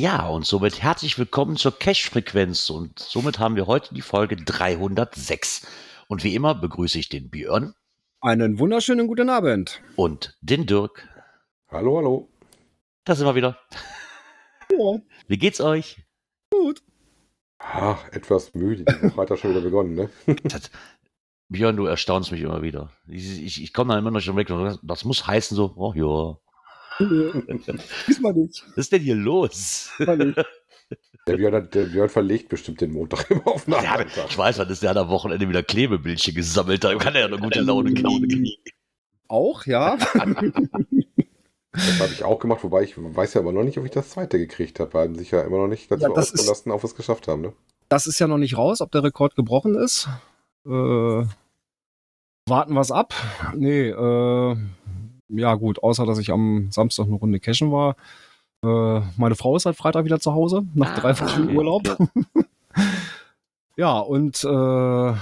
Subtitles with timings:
[0.00, 5.66] Ja, und somit herzlich willkommen zur Cache-Frequenz und somit haben wir heute die Folge 306.
[6.08, 7.74] Und wie immer begrüße ich den Björn
[8.22, 9.82] Einen wunderschönen guten Abend.
[9.96, 11.06] und den Dirk.
[11.70, 12.30] Hallo, hallo.
[13.04, 13.58] Da sind wir wieder.
[14.70, 16.00] Ja, Wie geht's euch?
[16.50, 16.82] gut.
[17.58, 18.84] Ah, etwas müde.
[18.86, 20.08] Die Woche hat ja schon wieder begonnen, ne?
[20.44, 20.70] Das,
[21.50, 22.90] Björn, du erstaunst mich immer wieder.
[23.06, 24.48] Ich, ich, ich komme da immer noch schon weg.
[24.82, 26.38] Das muss heißen so, oh ja,
[28.06, 28.62] Diesmal nicht.
[28.68, 29.90] was ist denn hier los?
[31.26, 34.26] Der Björn, hat, der Björn verlegt bestimmt den Montag immer auf Ja, Nachmittag.
[34.30, 36.82] ich weiß, was ist der hat am Wochenende wieder Klebebildchen gesammelt.
[36.82, 38.48] Da kann er ja eine gute Laune kriegen.
[39.28, 39.96] Auch, ja.
[41.72, 44.10] Das habe ich auch gemacht, wobei ich weiß ja aber noch nicht, ob ich das
[44.10, 46.82] zweite gekriegt habe, weil sich ja immer noch nicht dazu Ja, das ist- ausgelassen, auf
[46.82, 47.52] was geschafft haben, ne?
[47.88, 50.08] Das ist ja noch nicht raus, ob der Rekord gebrochen ist.
[50.66, 51.34] Äh, warten
[52.74, 53.14] wir es ab.
[53.54, 54.56] Nee, äh,
[55.32, 57.96] ja gut, außer dass ich am Samstag eine Runde cashen war.
[58.64, 61.56] Äh, meine Frau ist seit Freitag wieder zu Hause, nach Ah, drei Wochen okay.
[61.56, 61.98] Urlaub.
[63.76, 65.14] ja, und äh,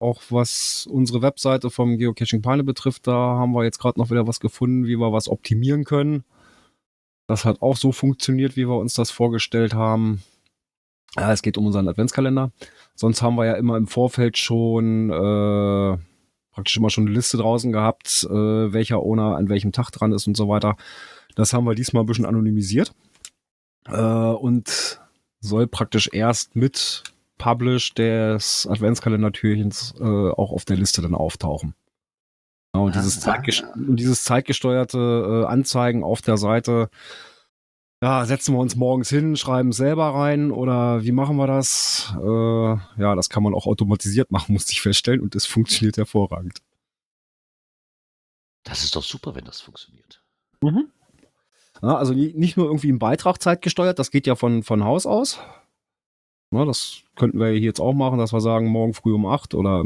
[0.00, 4.26] auch was unsere Webseite vom Geocaching Peine betrifft, da haben wir jetzt gerade noch wieder
[4.26, 6.24] was gefunden, wie wir was optimieren können.
[7.28, 10.22] Das hat auch so funktioniert, wie wir uns das vorgestellt haben.
[11.16, 12.50] Ja, es geht um unseren Adventskalender.
[12.94, 15.98] Sonst haben wir ja immer im Vorfeld schon äh,
[16.52, 20.26] praktisch immer schon eine Liste draußen gehabt, äh, welcher Owner an welchem Tag dran ist
[20.26, 20.76] und so weiter.
[21.34, 22.92] Das haben wir diesmal ein bisschen anonymisiert
[23.86, 25.00] äh, und
[25.40, 27.02] soll praktisch erst mit
[27.38, 31.74] Publish des Adventskalender-Türchens äh, auch auf der Liste dann auftauchen.
[32.74, 36.88] Ja, und, dieses und dieses zeitgesteuerte äh, Anzeigen auf der Seite,
[38.02, 42.12] ja, setzen wir uns morgens hin, schreiben es selber rein oder wie machen wir das?
[42.20, 46.58] Äh, ja, das kann man auch automatisiert machen, musste ich feststellen und es funktioniert hervorragend.
[48.64, 50.20] Das ist doch super, wenn das funktioniert.
[51.80, 55.38] Ja, also nicht nur irgendwie im Beitrag zeitgesteuert, das geht ja von, von Haus aus.
[56.52, 59.54] Ja, das könnten wir hier jetzt auch machen, dass wir sagen, morgen früh um 8
[59.54, 59.84] oder,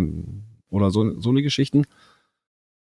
[0.71, 1.87] oder so, so eine Geschichten.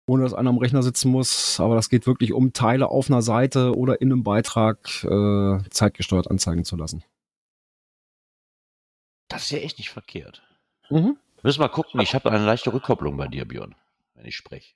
[0.08, 1.60] Ohne dass einer am Rechner sitzen muss.
[1.60, 6.30] Aber das geht wirklich um Teile auf einer Seite oder in einem Beitrag äh, zeitgesteuert
[6.30, 7.04] anzeigen zu lassen.
[9.28, 10.42] Das ist ja echt nicht verkehrt.
[10.88, 11.18] Mhm.
[11.42, 12.00] Müssen wir gucken.
[12.00, 13.74] Ich habe eine leichte Rückkopplung bei dir, Björn,
[14.14, 14.74] wenn ich spreche.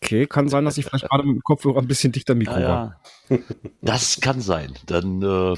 [0.00, 3.00] Okay, kann sein, dass ich vielleicht gerade mit dem Kopfhörer ein bisschen dichter Mikro war.
[3.28, 3.38] Ja, ja.
[3.82, 4.74] Das kann sein.
[4.86, 5.56] Dann, äh,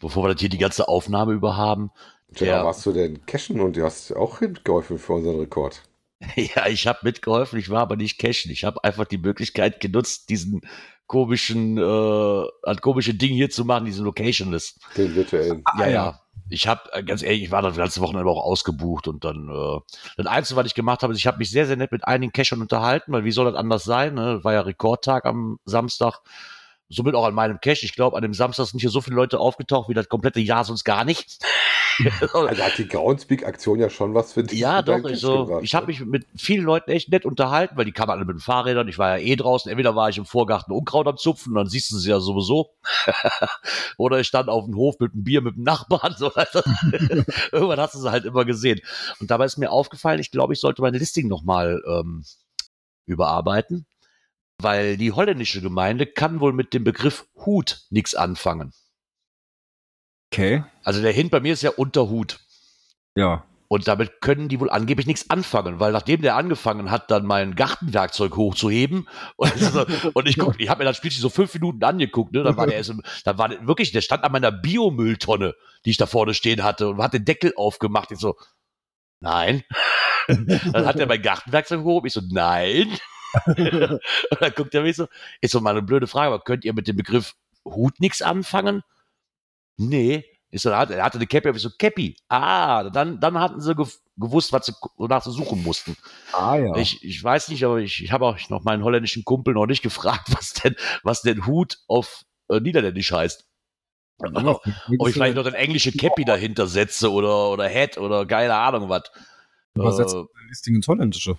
[0.00, 1.92] bevor wir das hier die ganze Aufnahme über haben.
[2.32, 5.82] Ja, Der, warst du denn cashen und du hast auch mitgeholfen für unseren Rekord?
[6.36, 8.50] ja, ich habe mitgeholfen, ich war aber nicht cashen.
[8.50, 10.60] Ich habe einfach die Möglichkeit genutzt, diesen
[11.06, 14.78] komischen, äh, ein komische Ding hier zu machen, diesen Locationless.
[14.96, 15.62] Den virtuellen.
[15.64, 16.20] Ah, ja, ja.
[16.48, 19.80] Ich habe, ganz ehrlich, ich war das ganze Wochenende auch ausgebucht und dann, äh,
[20.16, 22.32] das Einzige, was ich gemacht habe, ist, ich habe mich sehr, sehr nett mit einigen
[22.32, 24.14] Cachern unterhalten, weil wie soll das anders sein?
[24.14, 24.40] Ne?
[24.42, 26.20] War ja Rekordtag am Samstag.
[26.88, 27.86] Somit auch an meinem Cache.
[27.86, 30.64] Ich glaube, an dem Samstag sind hier so viele Leute aufgetaucht wie das komplette Jahr
[30.64, 31.38] sonst gar nicht.
[32.32, 34.58] Also hat die Groundspeak-Aktion ja schon was für dich.
[34.58, 35.04] Ja, doch.
[35.04, 38.24] Ich, so, ich habe mich mit vielen Leuten echt nett unterhalten, weil die kamen alle
[38.24, 38.88] mit den Fahrrädern.
[38.88, 39.70] Ich war ja eh draußen.
[39.70, 42.70] Entweder war ich im Vorgarten Unkraut am Zupfen, dann siehst du sie ja sowieso.
[43.98, 46.14] Oder ich stand auf dem Hof mit einem Bier mit dem Nachbarn.
[46.22, 46.32] So.
[46.34, 46.60] Also,
[47.50, 48.80] Irgendwann hast du sie halt immer gesehen.
[49.18, 52.22] Und dabei ist mir aufgefallen, ich glaube, ich sollte mein Listing nochmal ähm,
[53.06, 53.86] überarbeiten.
[54.58, 58.72] Weil die holländische Gemeinde kann wohl mit dem Begriff Hut nichts anfangen.
[60.32, 60.64] Okay.
[60.82, 62.40] Also der Hint bei mir ist ja Unterhut.
[63.14, 63.44] Ja.
[63.68, 67.54] Und damit können die wohl angeblich nichts anfangen, weil nachdem der angefangen hat, dann mein
[67.54, 69.52] Gartenwerkzeug hochzuheben und,
[70.14, 72.66] und ich guck, ich habe mir das Spielchen so fünf Minuten angeguckt, ne, dann war
[72.66, 72.92] der erst,
[73.24, 76.88] dann war der, wirklich, der stand an meiner Biomülltonne, die ich da vorne stehen hatte
[76.88, 78.10] und hat den Deckel aufgemacht.
[78.10, 78.36] Ich so,
[79.20, 79.62] nein.
[80.28, 82.06] dann hat er mein Gartenwerkzeug hochgehoben.
[82.08, 82.98] Ich so, nein.
[83.46, 85.06] und dann guckt er mich so,
[85.40, 88.82] ist so mal eine blöde Frage, aber könnt ihr mit dem Begriff Hut nichts anfangen?
[89.88, 90.24] Nee.
[90.50, 92.16] Ich so, er hatte, er hatte eine Cappy, aber ich so, Cappy.
[92.28, 93.86] Ah, dann, dann hatten sie gew
[94.18, 95.96] gewusst, was sie, wonach sie suchen mussten.
[96.32, 96.76] Ah ja.
[96.76, 99.82] Ich, ich weiß nicht, aber ich, ich habe auch noch meinen holländischen Kumpel noch nicht
[99.82, 103.46] gefragt, was denn, was denn Hut auf äh, Niederländisch heißt.
[104.22, 104.46] Ja,
[104.98, 108.90] Ob ich vielleicht noch den englische Cappy dahinter setze oder, oder Head oder keine Ahnung
[108.90, 109.04] was.
[109.74, 111.38] Übersetzt Äh, Listing ins Holländische.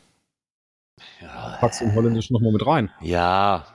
[1.22, 2.92] Ja, Packst du im Holländischen nochmal mit rein.
[3.01, 3.68] ja.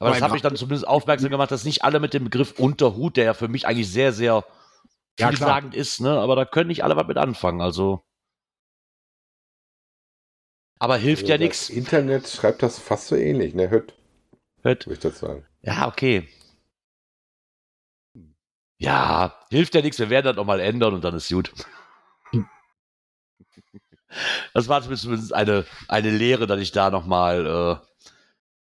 [0.00, 3.16] Aber das hat mich dann zumindest aufmerksam gemacht, dass nicht alle mit dem Begriff Unterhut,
[3.16, 4.44] der ja für mich eigentlich sehr, sehr
[5.18, 6.18] Ja, vielsagend ist, ne?
[6.18, 7.60] aber da können nicht alle was mit anfangen.
[7.60, 8.02] Also.
[10.78, 11.66] Aber hilft ja Also nichts.
[11.68, 13.68] Das Internet schreibt das fast so ähnlich, ne?
[13.68, 13.94] Hört,
[14.62, 14.86] Hört.
[14.86, 15.46] würde ich das sagen.
[15.60, 16.26] Ja, okay.
[18.78, 19.98] Ja, hilft ja nichts.
[19.98, 21.52] Wir werden das nochmal ändern und dann ist gut.
[24.54, 27.89] Das war zumindest eine, eine Lehre, dass ich da nochmal äh,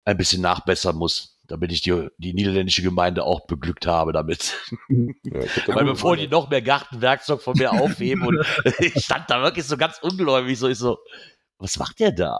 [0.10, 4.58] ein bisschen nachbessern muss, damit ich die, die niederländische Gemeinde auch beglückt habe damit.
[5.24, 8.46] Ja, Weil bevor die noch mehr Gartenwerkzeug von mir aufheben und
[8.80, 10.98] ich stand da wirklich so ganz ungläubig, so ich so,
[11.60, 12.40] was macht der da?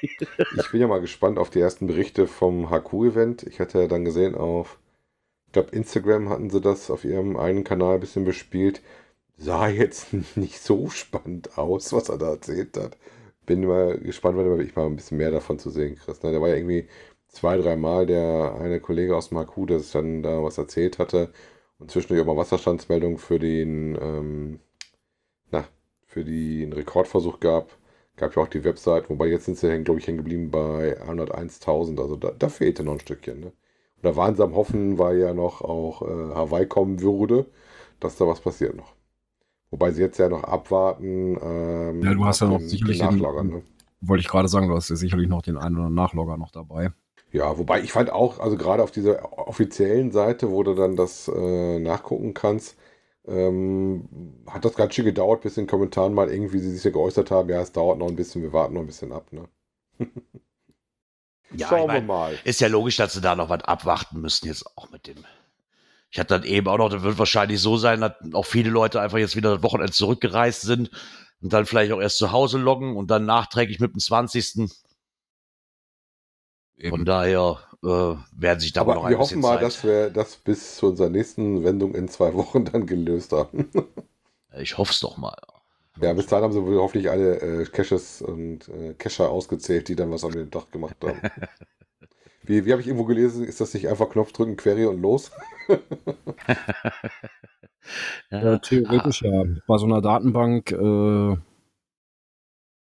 [0.00, 3.42] Ich bin ja mal gespannt auf die ersten Berichte vom HQ-Event.
[3.42, 4.78] Ich hatte ja dann gesehen auf,
[5.46, 8.82] ich glaube, Instagram hatten sie das auf ihrem einen Kanal ein bisschen bespielt.
[9.36, 12.96] Sah jetzt nicht so spannend aus, was er da erzählt hat.
[13.50, 16.22] Bin mal gespannt, wenn ich mal ein bisschen mehr davon zu sehen kriegst.
[16.22, 16.30] Ne?
[16.30, 16.86] Da war ja irgendwie
[17.26, 21.32] zwei, dreimal der eine Kollege aus dem HQ, der sich dann da was erzählt hatte.
[21.80, 24.60] Und zwischendurch auch mal Wasserstandsmeldung für den, ähm,
[25.50, 25.64] na,
[26.06, 27.76] für den Rekordversuch gab.
[28.16, 32.00] Gab ja auch die Website, wobei jetzt sind sie, glaube ich, hängen geblieben bei 101.000.
[32.00, 33.40] Also da, da fehlte noch ein Stückchen.
[33.40, 33.46] Ne?
[33.46, 37.46] Und da waren sie am Hoffen, weil ja noch auch äh, Hawaii kommen würde,
[37.98, 38.94] dass da was passiert noch.
[39.70, 41.38] Wobei sie jetzt ja noch abwarten.
[41.42, 43.46] Ähm, Ja, du hast ja noch den- sicherlich den den-.
[43.48, 43.62] Ne?
[44.00, 46.50] Wollte ich gerade sagen, du hast ja sicherlich noch den einen oder anderen Nachlogger noch
[46.50, 46.92] dabei.
[47.32, 51.28] Ja, wobei ich fand auch, also gerade auf dieser offiziellen Seite, wo du dann das
[51.28, 52.76] äh, nachgucken kannst,
[53.28, 54.08] ähm,
[54.48, 57.30] hat das ganz schön gedauert, bis in den Kommentaren mal irgendwie sie sich ja geäußert
[57.30, 59.32] haben, ja, es dauert noch ein bisschen, wir warten noch ein bisschen ab.
[59.32, 59.44] Ne?
[61.52, 62.38] Ja, Schauen ich mein, wir mal.
[62.44, 65.16] ist ja logisch, dass sie da noch was abwarten müssen jetzt auch mit dem.
[66.10, 69.00] Ich hatte dann eben auch noch, das wird wahrscheinlich so sein, dass auch viele Leute
[69.00, 70.90] einfach jetzt wieder das Wochenende zurückgereist sind
[71.40, 74.70] und dann vielleicht auch erst zu Hause loggen und dann nachträglich mit dem 20.
[76.88, 77.86] Von daher äh,
[78.32, 79.62] werden sich da wohl noch Aber ein wir bisschen hoffen mal, Zeit.
[79.62, 83.70] dass wir das bis zu unserer nächsten Wendung in zwei Wochen dann gelöst haben.
[84.56, 85.36] ich hoffe es doch mal.
[86.00, 89.96] ja, bis dahin haben sie wohl hoffentlich alle äh, Caches und äh, Cacher ausgezählt, die
[89.96, 91.20] dann was an dem Tag gemacht haben.
[92.50, 95.30] Wie, wie habe ich irgendwo gelesen, ist das nicht einfach Knopf drücken, Query und los?
[98.30, 99.44] Ja, theoretisch ja.
[99.66, 101.36] Bei so einer Datenbank, äh,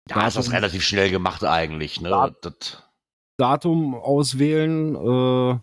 [0.08, 2.00] Ja, ist das relativ schnell gemacht eigentlich.
[2.00, 2.08] Ne?
[2.08, 2.30] Ja.
[2.40, 2.82] Das,
[3.36, 5.58] Datum auswählen, äh,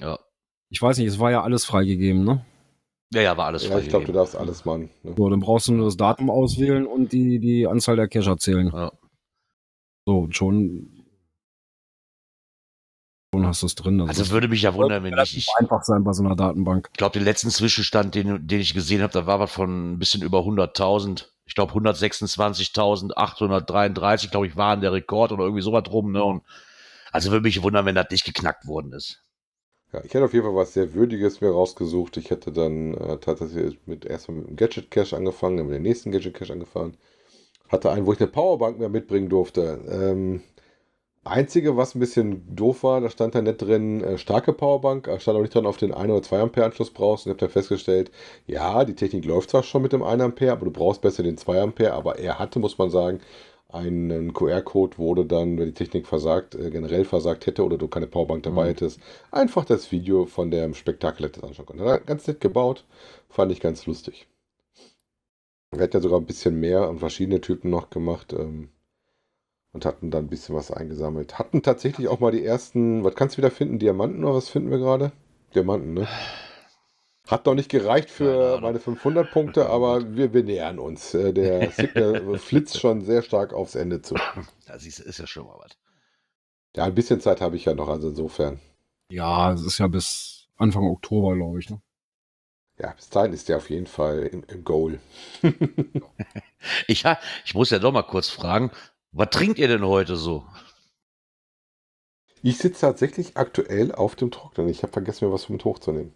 [0.00, 0.18] ja.
[0.70, 2.44] ich weiß nicht, es war ja alles freigegeben, ne?
[3.12, 4.14] ja, ja, war alles Ja, ich glaube, du freigegeben.
[4.14, 4.88] darfst alles machen.
[5.02, 5.14] Ne?
[5.16, 8.70] So, dann brauchst du nur das Datum auswählen und die, die Anzahl der Cacher zählen.
[8.72, 8.92] Ja.
[10.06, 10.91] So, schon
[13.40, 14.00] hast du es drin.
[14.00, 15.36] Also das würde mich ja wundern, wenn nicht.
[15.36, 16.90] Ich, einfach sein bei so einer Datenbank.
[16.92, 19.98] Ich glaube, den letzten Zwischenstand, den, den ich gesehen habe, da war was von ein
[19.98, 21.28] bisschen über 100.000.
[21.46, 26.12] Ich glaube, 126.833, glaube ich, waren der Rekord oder irgendwie sowas drum.
[26.12, 26.22] Ne?
[26.22, 26.42] Und
[27.10, 29.22] also würde mich wundern, wenn das nicht geknackt worden ist.
[29.92, 32.16] Ja, ich hätte auf jeden Fall was sehr Würdiges mir rausgesucht.
[32.16, 35.82] Ich hätte dann äh, tatsächlich mit erstmal mit dem Gadget Cache angefangen, dann mit dem
[35.82, 36.96] nächsten Gadget Cache angefangen.
[37.68, 39.80] Hatte einen, wo ich eine Powerbank mehr mitbringen durfte.
[39.88, 40.42] Ähm,
[41.24, 45.18] einzige, was ein bisschen doof war, da stand da nicht drin, äh, starke Powerbank, da
[45.20, 47.26] stand auch nicht drin, auf den 1 oder 2 Ampere Anschluss brauchst.
[47.26, 48.10] Und ich habe dann festgestellt,
[48.46, 51.36] ja, die Technik läuft zwar schon mit dem 1 Ampere, aber du brauchst besser den
[51.38, 51.92] 2 Ampere.
[51.92, 53.20] Aber er hatte, muss man sagen,
[53.68, 58.06] einen QR-Code wurde dann, wenn die Technik versagt, äh, generell versagt hätte oder du keine
[58.06, 58.68] Powerbank dabei Mhm.
[58.68, 59.00] hättest,
[59.30, 61.80] einfach das Video von dem Spektakel hättest anschauen können.
[61.80, 62.84] Hat er Ganz nett gebaut,
[63.30, 64.26] fand ich ganz lustig.
[65.70, 68.70] Wir hatten ja sogar ein bisschen mehr und verschiedene Typen noch gemacht ähm,
[69.72, 71.38] und hatten dann ein bisschen was eingesammelt.
[71.38, 73.78] Hatten tatsächlich auch mal die ersten, was kannst du wieder finden?
[73.78, 75.12] Diamanten oder was finden wir gerade?
[75.54, 76.08] Diamanten, ne?
[77.26, 81.14] Hat noch nicht gereicht für meine 500 Punkte, aber wir, wir nähern uns.
[81.14, 84.14] Äh, Der Signal flitzt schon sehr stark aufs Ende zu.
[84.66, 85.72] Das ist, ist ja schon mal was.
[86.76, 88.60] Ja, ein bisschen Zeit habe ich ja noch, also insofern.
[89.10, 91.70] Ja, es ist ja bis Anfang Oktober, glaube ich.
[91.70, 91.80] Ne?
[92.78, 95.00] Ja, bis dahin ist der auf jeden Fall im, im Goal.
[96.86, 97.04] Ich,
[97.44, 98.70] ich muss ja doch mal kurz fragen,
[99.12, 100.46] was trinkt ihr denn heute so?
[102.42, 104.68] Ich sitze tatsächlich aktuell auf dem Trocknen.
[104.68, 106.12] Ich habe vergessen, mir was mit hochzunehmen.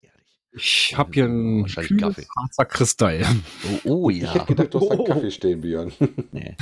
[0.00, 0.40] Ehrlich.
[0.52, 2.26] Ich habe hier einen Kaffee.
[2.38, 3.22] Harzer Kristall.
[3.84, 4.34] Oh, oh Ich ja.
[4.34, 5.04] hätte gedacht, du hast da Oh.
[5.04, 5.92] Kaffee stehen, Björn.
[6.32, 6.56] Nee.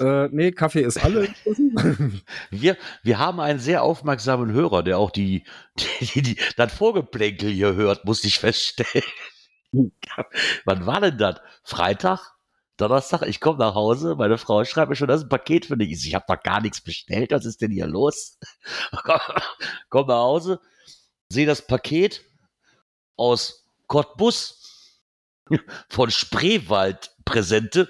[0.00, 1.28] äh, nee, Kaffee ist alle.
[2.50, 5.44] Wir, wir haben einen sehr aufmerksamen Hörer, der auch die,
[5.78, 9.04] die, die, die das Vorgeplänkel hier hört, muss ich feststellen.
[10.64, 11.40] Wann war denn das?
[11.62, 12.33] Freitag?
[12.76, 13.22] Donnerstag?
[13.22, 15.92] Ich komme nach Hause, meine Frau schreibt mir schon, das ist ein Paket für dich.
[15.92, 18.38] Ich, ich habe noch gar nichts bestellt, was ist denn hier los?
[19.88, 20.60] komm nach Hause,
[21.28, 22.22] sehe das Paket
[23.16, 25.00] aus Cottbus
[25.88, 27.88] von Spreewald Präsente.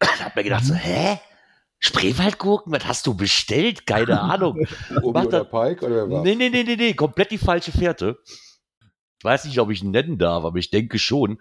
[0.02, 1.20] hab mir gedacht so, hä?
[1.80, 2.72] Spreewaldgurken?
[2.72, 3.86] Was hast du bestellt?
[3.86, 4.66] Keine Ahnung.
[5.02, 6.24] Obi oder Pike oder was?
[6.24, 8.18] Nee, nee, nee, nee, nee, komplett die falsche Fährte.
[9.18, 11.40] Ich weiß nicht, ob ich ihn nennen darf, aber ich denke schon.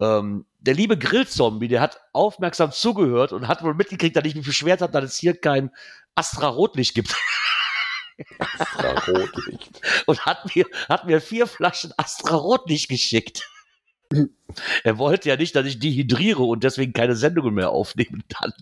[0.00, 4.46] Ähm, der liebe Grillzombie, der hat aufmerksam zugehört und hat wohl mitgekriegt, dass ich mich
[4.46, 5.70] beschwert habe, dass es hier kein
[6.14, 7.14] Astra-Rotlicht gibt.
[8.16, 9.80] Extra Rotlicht.
[10.06, 13.50] Und hat mir, hat mir vier Flaschen Astra-Rotlicht geschickt.
[14.84, 18.52] er wollte ja nicht, dass ich dehydriere und deswegen keine Sendungen mehr aufnehmen kann.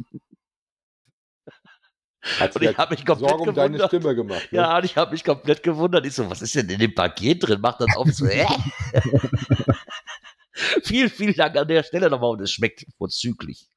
[2.40, 3.90] Hat Und sich ich hab mich komplett Sorgen um deine gewundert.
[3.90, 4.48] Stimme gemacht.
[4.50, 4.58] Ne?
[4.58, 6.06] Ja, und ich habe mich komplett gewundert.
[6.06, 7.60] Ich so, was ist denn in dem Paket drin?
[7.60, 8.46] Macht das auf so, hä?
[10.82, 13.68] viel, vielen Dank an der Stelle nochmal und es schmeckt vorzüglich.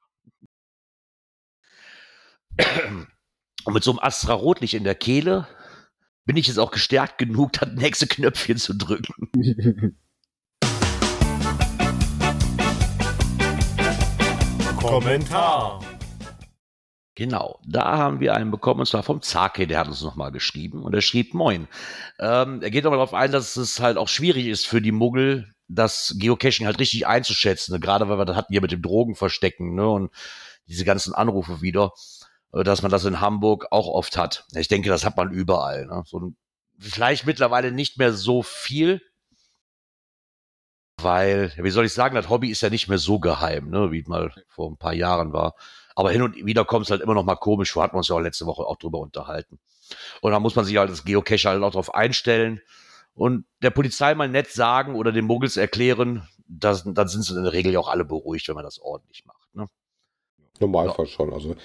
[3.65, 5.47] Und mit so einem Astra Rotlicht in der Kehle
[6.25, 9.97] bin ich jetzt auch gestärkt genug, das nächste Knöpfchen zu drücken.
[14.77, 15.81] Kommentar.
[17.17, 20.83] Genau, da haben wir einen bekommen, und zwar vom Zake, der hat uns nochmal geschrieben
[20.83, 21.67] und er schrieb Moin.
[22.19, 25.51] Ähm, er geht nochmal darauf ein, dass es halt auch schwierig ist für die Muggel,
[25.67, 27.79] das Geocaching halt richtig einzuschätzen, ne?
[27.79, 29.89] gerade weil wir das hatten hier mit dem Drogenverstecken ne?
[29.89, 30.12] und
[30.67, 31.91] diese ganzen Anrufe wieder,
[32.53, 34.45] äh, dass man das in Hamburg auch oft hat.
[34.53, 35.88] Ich denke, das hat man überall.
[35.88, 36.03] Ne?
[36.05, 36.33] So
[36.77, 39.01] vielleicht mittlerweile nicht mehr so viel,
[41.01, 43.91] weil, wie soll ich sagen, das Hobby ist ja nicht mehr so geheim, ne?
[43.91, 45.55] wie es mal vor ein paar Jahren war.
[45.97, 48.07] Aber hin und wieder kommt es halt immer noch mal komisch vor, hatten wir uns
[48.07, 49.57] ja auch letzte Woche auch drüber unterhalten.
[50.21, 52.61] Und da muss man sich halt als Geocacher halt auch drauf einstellen
[53.15, 57.41] und der Polizei mal nett sagen oder den Muggels erklären, dass, dann sind sie in
[57.41, 59.55] der Regel ja auch alle beruhigt, wenn man das ordentlich macht.
[59.55, 59.65] Ne?
[60.59, 61.33] Normalfall schon.
[61.33, 61.55] Also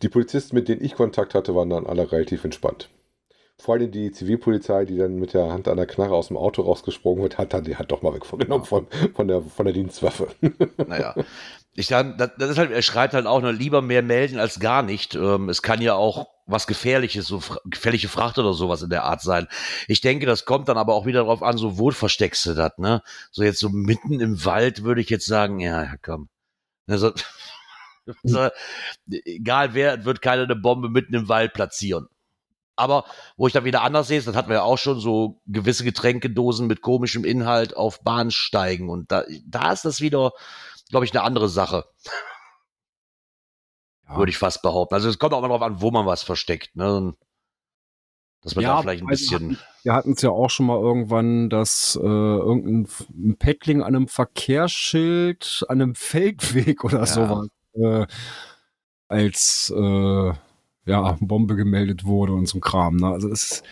[0.00, 2.88] die Polizisten, mit denen ich Kontakt hatte, waren dann alle relativ entspannt.
[3.58, 6.62] Vor allem die Zivilpolizei, die dann mit der Hand an der Knarre aus dem Auto
[6.62, 10.28] rausgesprungen wird, hat dann die Hand doch mal weggenommen von, von, der, von der Dienstwaffe.
[10.86, 11.14] Naja.
[11.76, 14.60] Ich sag, das, das ist halt, er schreibt halt auch noch lieber mehr melden als
[14.60, 15.14] gar nicht.
[15.14, 19.22] Ähm, es kann ja auch was Gefährliches, so gefährliche Fracht oder sowas in der Art
[19.22, 19.48] sein.
[19.88, 22.72] Ich denke, das kommt dann aber auch wieder darauf an, so wo versteckst du das,
[22.78, 23.02] ne?
[23.32, 26.28] So jetzt so mitten im Wald würde ich jetzt sagen, ja, ja, komm.
[26.86, 27.12] Also,
[28.22, 28.48] so,
[29.08, 32.08] egal wer, wird keiner eine Bombe mitten im Wald platzieren.
[32.76, 33.04] Aber
[33.36, 36.66] wo ich dann wieder anders sehe, das hatten wir ja auch schon, so gewisse Getränkedosen
[36.66, 38.88] mit komischem Inhalt auf Bahnsteigen.
[38.88, 40.32] Und da, da ist das wieder,
[40.94, 41.84] glaube ich, eine andere Sache,
[44.08, 44.16] Ja.
[44.16, 44.94] würde ich fast behaupten.
[44.94, 46.76] Also es kommt auch mal drauf an, wo man was versteckt.
[46.76, 47.14] Ne?
[48.42, 49.58] Dass man Ja, da vielleicht ein also bisschen.
[49.82, 55.64] Wir hatten es ja auch schon mal irgendwann, dass äh, irgendein Paddling an einem Verkehrsschild,
[55.68, 57.06] an einem Feldweg oder Ja.
[57.06, 58.06] sowas äh,
[59.08, 60.32] als äh,
[60.86, 62.96] ja, Bombe gemeldet wurde und so ein Kram.
[62.96, 63.08] Ne?
[63.08, 63.64] Also es ist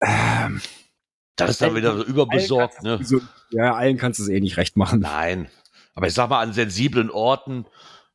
[0.00, 0.62] ähm,
[1.36, 2.82] Das ist dann wieder so überbesorgt.
[2.84, 3.00] Ne?
[3.02, 5.00] so, ja, allen kannst du es eh nicht recht machen.
[5.00, 5.50] Nein.
[5.98, 7.66] Aber ich sag mal, an sensiblen Orten,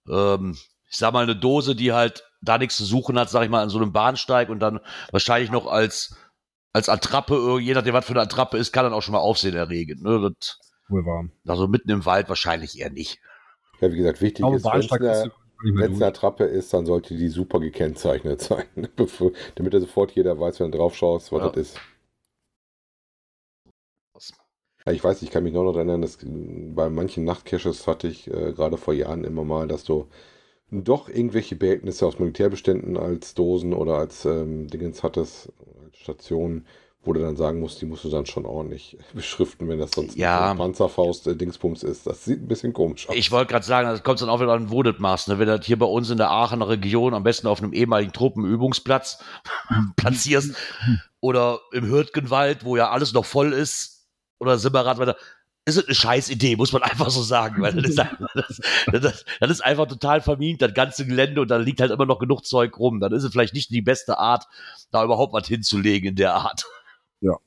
[0.09, 0.57] ähm,
[0.89, 3.61] ich sag mal, eine Dose, die halt da nichts zu suchen hat, sag ich mal,
[3.61, 4.79] an so einem Bahnsteig und dann
[5.11, 6.15] wahrscheinlich noch als,
[6.71, 9.19] als Attrappe, äh, je nachdem, was für eine Attrappe ist, kann dann auch schon mal
[9.19, 10.01] Aufsehen erregen.
[10.01, 10.33] Ne?
[10.39, 11.25] Das, Wohl wahr.
[11.45, 13.19] also mitten im Wald wahrscheinlich eher nicht.
[13.81, 16.05] Ja, wie gesagt, wichtig Aber ist, wenn es eine.
[16.05, 18.63] Attrappe ist, dann sollte die super gekennzeichnet sein.
[19.55, 21.49] Damit er sofort jeder weiß, wenn du drauf schaust, was Ja.
[21.49, 21.79] das ist.
[24.85, 28.27] Ja, ich weiß, ich kann mich noch noch erinnern, dass bei manchen Nachtcaches hatte ich
[28.27, 30.07] äh, gerade vor Jahren immer mal, dass du
[30.71, 35.51] doch irgendwelche Behältnisse aus Militärbeständen als Dosen oder als ähm, Dingens hattest,
[35.85, 36.65] als Stationen,
[37.03, 40.15] wo du dann sagen musst, die musst du dann schon ordentlich beschriften, wenn das sonst
[40.17, 40.51] Ja.
[40.51, 42.07] ein Panzerfaust äh, ist.
[42.07, 43.15] Das sieht ein bisschen komisch aus.
[43.15, 45.27] Ich wollte gerade sagen, das kommt dann auch wieder an, wo das machst.
[45.27, 45.37] Ne?
[45.37, 48.11] Wenn du das hier bei uns in der Aachener Region, am besten auf einem ehemaligen
[48.13, 49.19] Truppenübungsplatz
[49.97, 50.55] platzierst
[51.19, 53.92] oder im Hürtgenwald, wo ja alles noch voll ist,
[54.43, 55.15] oder Simmerath, weiter,
[55.65, 57.61] ist es eine scheiß Idee, muss man einfach so sagen.
[57.61, 61.47] Weil das, ist, einfach- das, das, das ist einfach total vermint, das ganze Gelände, und
[61.49, 62.99] da liegt halt immer noch genug Zeug rum.
[62.99, 64.45] Dann ist es vielleicht nicht die beste Art,
[64.91, 66.65] da überhaupt was hinzulegen in der Art.
[67.21, 67.37] Ja.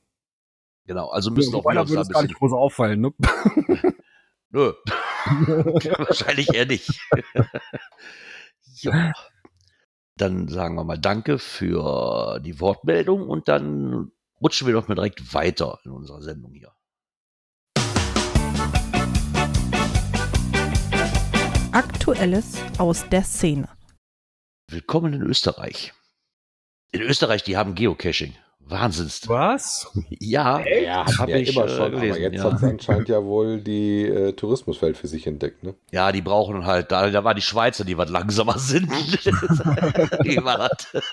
[0.85, 2.27] Genau, also müssen Ja, auch wir uns da ein gar bisschen.
[2.27, 3.13] nicht groß auffallen, ne?
[4.49, 4.73] Nö.
[5.25, 6.89] Wahrscheinlich eher nicht.
[8.81, 9.11] ja.
[10.15, 14.11] Dann sagen wir mal Danke für die Wortmeldung und dann
[14.41, 16.71] rutschen wir doch mal direkt weiter in unserer Sendung hier.
[22.07, 23.67] Aktuelles aus der Szene.
[24.71, 25.91] Willkommen in Österreich.
[26.93, 28.33] In Österreich, die haben Geocaching.
[28.59, 29.27] Wahnsinns.
[29.27, 29.91] Was?
[30.07, 32.43] Ja, Ja, hab hatten ja ich, immer äh, schon, aber gelesen, jetzt ja.
[32.45, 35.75] hat es anscheinend ja wohl die äh, Tourismuswelt für sich entdeckt, ne?
[35.91, 38.89] ja, die brauchen halt, da, da waren die Schweizer, die was langsamer sind.
[40.23, 41.03] die war das.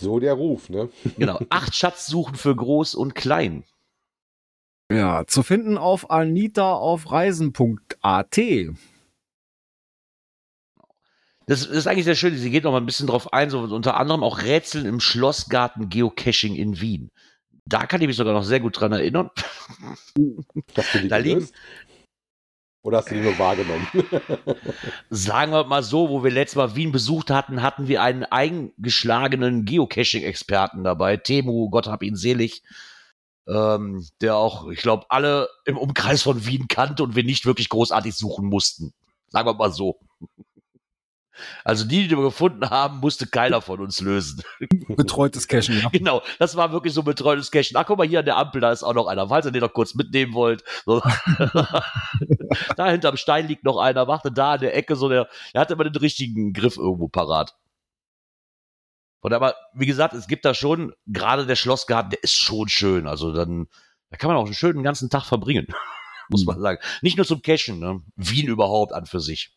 [0.00, 0.88] So der Ruf, ne?
[1.18, 1.38] Genau.
[1.50, 3.64] Acht Schatzsuchen für groß und klein.
[4.90, 8.38] Ja, zu finden auf Anita auf Reisen.at.
[11.46, 12.36] Das ist eigentlich sehr schön.
[12.36, 15.88] Sie geht noch mal ein bisschen drauf ein, so unter anderem auch Rätseln im Schlossgarten
[15.88, 17.10] Geocaching in Wien.
[17.64, 19.30] Da kann ich mich sogar noch sehr gut dran erinnern.
[21.08, 21.54] Da liegen- gelöst?
[22.82, 23.86] Oder hast du die nur wahrgenommen?
[25.10, 29.64] Sagen wir mal so, wo wir letztes Mal Wien besucht hatten, hatten wir einen eingeschlagenen
[29.66, 32.62] Geocaching-Experten dabei, Temu, Gott hab ihn selig,
[33.48, 37.68] ähm, der auch, ich glaube, alle im Umkreis von Wien kannte und wir nicht wirklich
[37.68, 38.92] großartig suchen mussten.
[39.28, 39.98] Sagen wir mal so.
[41.64, 44.42] Also die, die wir gefunden haben, musste keiner von uns lösen.
[44.96, 45.88] Betreutes Cashen, ja.
[45.90, 47.76] Genau, das war wirklich so ein betreutes Cachen.
[47.76, 49.62] Ach, guck mal, hier an der Ampel, da ist auch noch einer, falls ihr den
[49.62, 50.64] noch kurz mitnehmen wollt.
[50.84, 51.00] So.
[52.76, 55.74] da hinterm Stein liegt noch einer, warte da an der Ecke, so der, der hatte
[55.74, 57.54] immer den richtigen Griff irgendwo parat.
[59.20, 63.06] Und aber, wie gesagt, es gibt da schon, gerade der Schlossgarten, der ist schon schön.
[63.06, 63.66] Also dann,
[64.10, 65.66] da kann man auch einen schönen ganzen Tag verbringen,
[66.28, 66.78] muss man sagen.
[67.02, 68.02] Nicht nur zum Cachen, ne?
[68.16, 69.52] Wien überhaupt an für sich.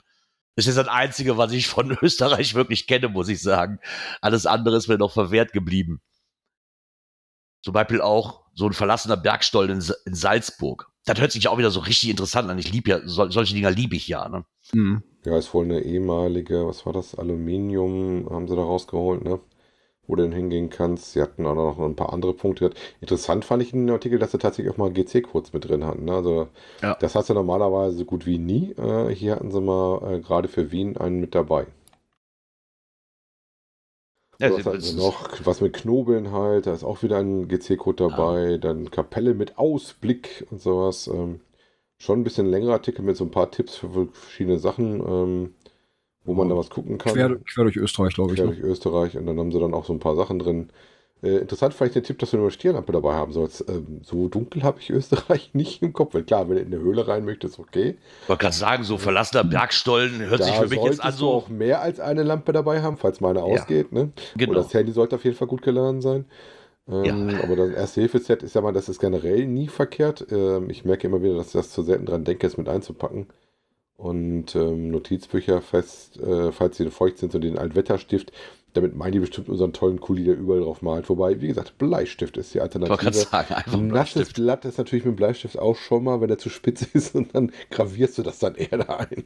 [0.56, 3.80] Das ist das Einzige, was ich von Österreich wirklich kenne, muss ich sagen.
[4.22, 6.02] Alles andere ist mir noch verwehrt geblieben.
[7.64, 10.92] Zum Beispiel auch so ein verlassener Bergstollen in, in Salzburg.
[11.06, 12.60] Das hört sich auch wieder so richtig interessant an.
[12.60, 14.28] Ich liebe ja, sol solche Dinger liebe ich ja.
[14.30, 14.46] Ne?
[14.74, 15.04] Mhm.
[15.24, 17.16] Ja, ist wohl eine ehemalige, was war das?
[17.16, 19.40] Aluminium haben sie da rausgeholt, ne?
[20.12, 21.14] Wo du denn hingehen kannst.
[21.14, 22.72] Sie hatten auch noch ein paar andere Punkte.
[23.00, 26.04] Interessant fand ich in dem Artikel, dass sie tatsächlich auch mal GC-Codes mit drin hatten.
[26.04, 26.14] Ne?
[26.16, 26.50] Also,
[26.82, 26.96] Ja.
[27.00, 28.74] das hast du normalerweise so gut wie nie.
[28.74, 31.66] Äh, hier hatten sie mal äh, gerade für Wien einen mit dabei.
[34.40, 35.30] Ja, was hatten noch?
[35.46, 38.58] Was mit Knobeln halt, da ist auch wieder ein GC-Code dabei.
[38.58, 41.08] Dann Kapelle mit Ausblick und sowas.
[41.08, 41.40] Ähm,
[42.00, 45.56] schon ein bisschen längerer Artikel mit so ein paar Tipps für verschiedene Sachen, ähm,
[46.24, 47.14] wo man da was gucken kann.
[47.14, 48.38] Quer, quer durch Österreich, glaube ich.
[48.38, 48.56] quer Ne?
[48.56, 50.70] durch Österreich und dann haben sie dann auch so ein paar Sachen drin.
[51.24, 53.64] Äh, interessant fand ich den Tipp, dass du eine Stirnlampe dabei haben sollst.
[53.70, 56.14] Ähm, so dunkel habe ich Österreich nicht im Kopf.
[56.16, 57.98] Weil klar, wenn du in eine Höhle rein möchtest, okay.
[58.24, 61.20] Ich wollte gerade sagen, so verlassener Bergstollen hört sich da für mich jetzt an solltest
[61.22, 61.32] du so.
[61.32, 63.46] auch mehr als eine Lampe dabei haben, falls meine Ja.
[63.46, 63.92] ausgeht.
[63.92, 64.02] Ne?
[64.02, 64.54] Und Genau.
[64.56, 66.26] das Handy sollte auf jeden Fall gut geladen sein.
[66.90, 67.44] Ähm, Ja.
[67.44, 70.26] Aber das Erste-Hilfe-Set ist ja mal, das ist generell nie verkehrt.
[70.32, 73.28] Ähm, ich merke immer wieder, dass ich das zu selten dran denke, es mit einzupacken.
[74.02, 78.32] Und ähm, Notizbücher fest, äh, falls sie feucht sind, so den Altwetterstift.
[78.74, 81.08] Damit meinen die bestimmt unseren tollen Kuli, der überall drauf malt.
[81.08, 83.14] Wobei, wie gesagt, Bleistift ist die Ich Alternative.
[83.14, 84.34] sagen, einfach Ein nasses.
[84.34, 87.36] Blatt ist natürlich mit dem Bleistift auch schon mal, wenn er zu spitz ist und
[87.36, 89.26] dann gravierst du das dann eher da ein.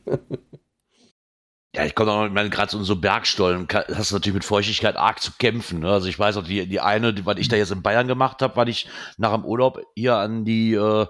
[1.74, 4.44] Ja, ich komme auch noch, ich meine, gerade so, so Bergstollen hast du natürlich mit
[4.44, 5.80] Feuchtigkeit arg zu kämpfen.
[5.80, 5.90] Ne?
[5.90, 8.42] Also ich weiß auch, die, die eine, die, was ich da jetzt in Bayern gemacht
[8.42, 11.06] habe, weil ich nach dem Urlaub hier an die äh,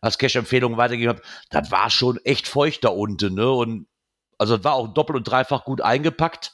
[0.00, 3.34] als Cash-Empfehlung weitergegeben habe, das war schon echt feucht da unten.
[3.34, 3.50] Ne?
[3.50, 3.86] Und
[4.38, 6.52] also das war auch doppelt und dreifach gut eingepackt.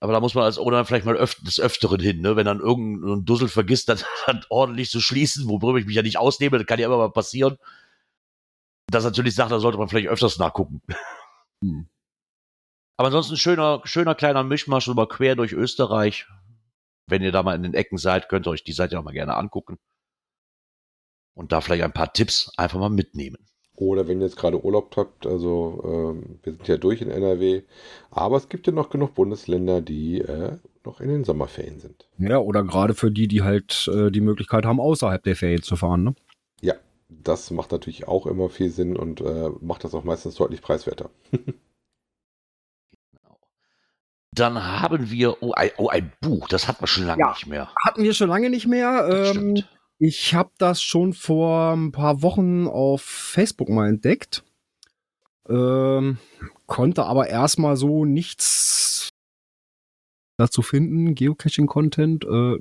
[0.00, 2.36] Aber da muss man als Owner vielleicht mal öf des Öfteren hin, ne?
[2.36, 6.18] wenn dann irgendein Dussel vergisst, das, das ordentlich zu schließen, worüber ich mich ja nicht
[6.18, 7.56] ausnehme, das kann ja immer mal passieren.
[8.88, 10.82] Das natürlich sagt, da sollte man vielleicht öfters nachgucken.
[11.64, 11.88] Hm.
[12.98, 16.26] Aber ansonsten schöner, schöner kleiner Mischmasch über quer durch Österreich.
[17.06, 19.12] Wenn ihr da mal in den Ecken seid, könnt ihr euch die Seite auch mal
[19.12, 19.78] gerne angucken.
[21.36, 23.36] Und da vielleicht ein paar Tipps einfach mal mitnehmen.
[23.74, 27.62] Oder wenn ihr jetzt gerade Urlaub habt, also ähm, wir sind ja durch in NRW,
[28.10, 32.08] aber es gibt ja noch genug Bundesländer, die äh, noch in den Sommerferien sind.
[32.16, 35.76] Ja, oder gerade für die, die halt äh, die Möglichkeit haben, außerhalb der Ferien zu
[35.76, 36.04] fahren.
[36.04, 36.14] Ne?
[36.62, 36.72] Ja,
[37.10, 41.10] das macht natürlich auch immer viel Sinn und äh, macht das auch meistens deutlich preiswerter.
[44.32, 47.30] Dann haben wir, oh ein, oh, ein Buch, das hat man schon lange Ja.
[47.30, 47.70] nicht mehr.
[47.86, 49.06] Hatten wir schon lange nicht mehr.
[49.08, 49.68] Das Ähm, stimmt.
[49.98, 54.44] Ich habe das schon vor ein paar Wochen auf Facebook mal entdeckt.
[55.48, 56.18] Ähm,
[56.66, 59.10] konnte aber erstmal so nichts
[60.36, 61.14] dazu finden.
[61.14, 62.58] Geocaching-Content äh,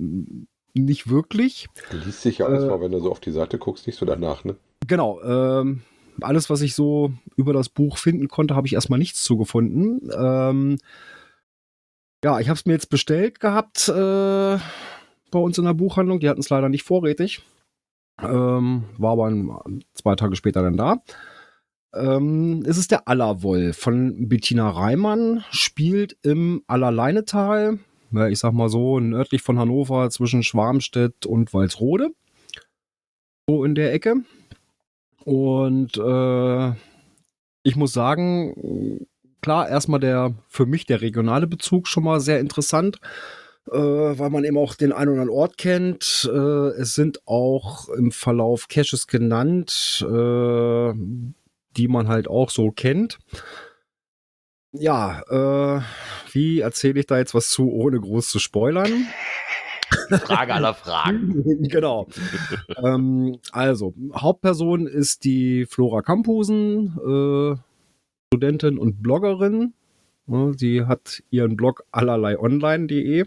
[0.73, 1.67] nicht wirklich.
[1.91, 4.43] Liest sich ja Äh, erstmal, wenn du so auf die Seite guckst, nicht so danach,
[4.43, 4.55] ne?
[4.87, 5.21] Genau.
[5.23, 5.81] Ähm,
[6.21, 10.09] alles, was ich so über das Buch finden konnte, habe ich erstmal nichts zugefunden.
[10.15, 10.77] Ähm,
[12.23, 14.57] ja, ich habe es mir jetzt bestellt gehabt äh,
[15.35, 16.21] bei uns in der Buchhandlung.
[16.21, 17.41] Die hatten es leider nicht vorrätig.
[18.21, 21.03] Ähm, war aber ein, zwei Tage später dann da.
[21.93, 27.79] Ähm, es ist der Allerwoll von Bettina Reimann, spielt im Allerleinetal,
[28.11, 32.11] ja, ich sag mal so, nördlich von Hannover zwischen Schwarmstedt und Walsrode.
[33.49, 34.15] So in der Ecke.
[35.25, 36.69] Und äh,
[37.63, 39.05] ich muss sagen,
[39.41, 42.99] klar, erstmal der für mich der regionale Bezug schon mal sehr interessant,
[43.71, 46.29] äh, weil man eben auch den einen oder anderen Ort kennt.
[46.31, 50.93] Äh, es sind auch im Verlauf Caches genannt, äh,
[51.77, 53.17] die man halt auch so kennt.
[54.71, 55.81] Ja, äh,
[56.31, 59.07] wie erzähle ich da jetzt was zu, ohne groß zu spoilern?
[60.09, 61.43] Frage aller Fragen.
[61.69, 62.07] genau.
[62.83, 67.55] ähm, also, Hauptperson ist die Flora Kampusen, äh,
[68.27, 69.73] Studentin und Bloggerin.
[70.27, 73.25] Ne, sie hat ihren Blog allerleionline.de,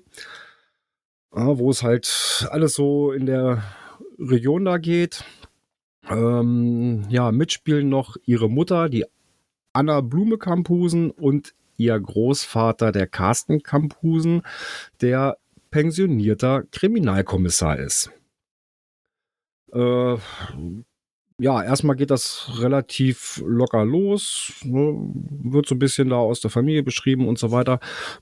[1.30, 3.62] wo es halt alles so in der
[4.18, 5.24] Region da geht.
[6.10, 9.04] Ähm, ja, mitspielen noch ihre Mutter, die
[9.72, 14.42] Anna Blume Kamphusen und ihr Großvater, der Carsten Kamphusen,
[15.00, 15.38] der
[15.70, 18.10] pensionierter Kriminalkommissar ist.
[19.72, 20.16] Äh,
[21.40, 24.94] ja, erstmal geht das relativ locker los, ne,
[25.44, 27.78] wird so ein bisschen da aus der Familie beschrieben und so weiter,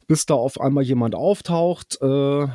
[0.07, 2.47] bis da auf einmal jemand auftaucht äh,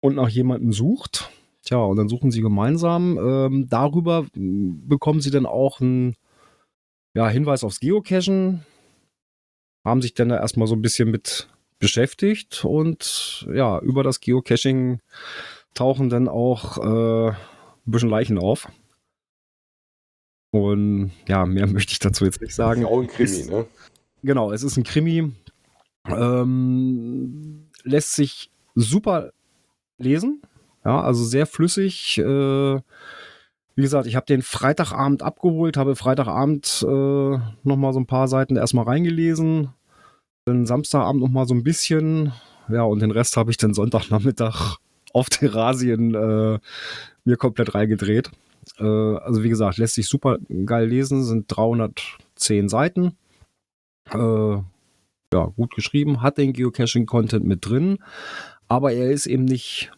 [0.00, 1.30] und nach jemandem sucht.
[1.62, 3.18] Tja, und dann suchen sie gemeinsam.
[3.18, 6.16] Ähm, darüber bekommen sie dann auch einen
[7.14, 8.64] ja, Hinweis aufs Geocachen,
[9.84, 15.00] haben sich dann da erstmal so ein bisschen mit beschäftigt und ja, über das Geocaching
[15.74, 17.36] tauchen dann auch äh, ein
[17.84, 18.68] bisschen Leichen auf.
[20.50, 22.82] Und ja, mehr möchte ich dazu jetzt nicht sagen.
[22.82, 23.66] Ist auch ein Krimi, ist, ne?
[24.22, 25.32] Genau, es ist ein Krimi.
[26.08, 29.30] Ähm, lässt sich super
[29.98, 30.42] lesen.
[30.84, 32.18] Ja, also sehr flüssig.
[32.18, 32.80] Äh,
[33.78, 38.56] wie gesagt, ich habe den Freitagabend abgeholt, habe Freitagabend äh, nochmal so ein paar Seiten
[38.56, 39.68] erstmal reingelesen.
[40.46, 42.32] Dann Samstagabend nochmal so ein bisschen.
[42.68, 44.78] Ja, und den Rest habe ich dann Sonntagnachmittag
[45.12, 46.58] auf Terrasien äh,
[47.24, 48.30] mir komplett reingedreht.
[48.78, 53.16] Äh, also wie gesagt, lässt sich super geil lesen, sind 310 Seiten.
[54.10, 54.58] Äh,
[55.32, 57.98] ja, gut geschrieben, hat den Geocaching-Content mit drin,
[58.66, 59.92] aber er ist eben nicht,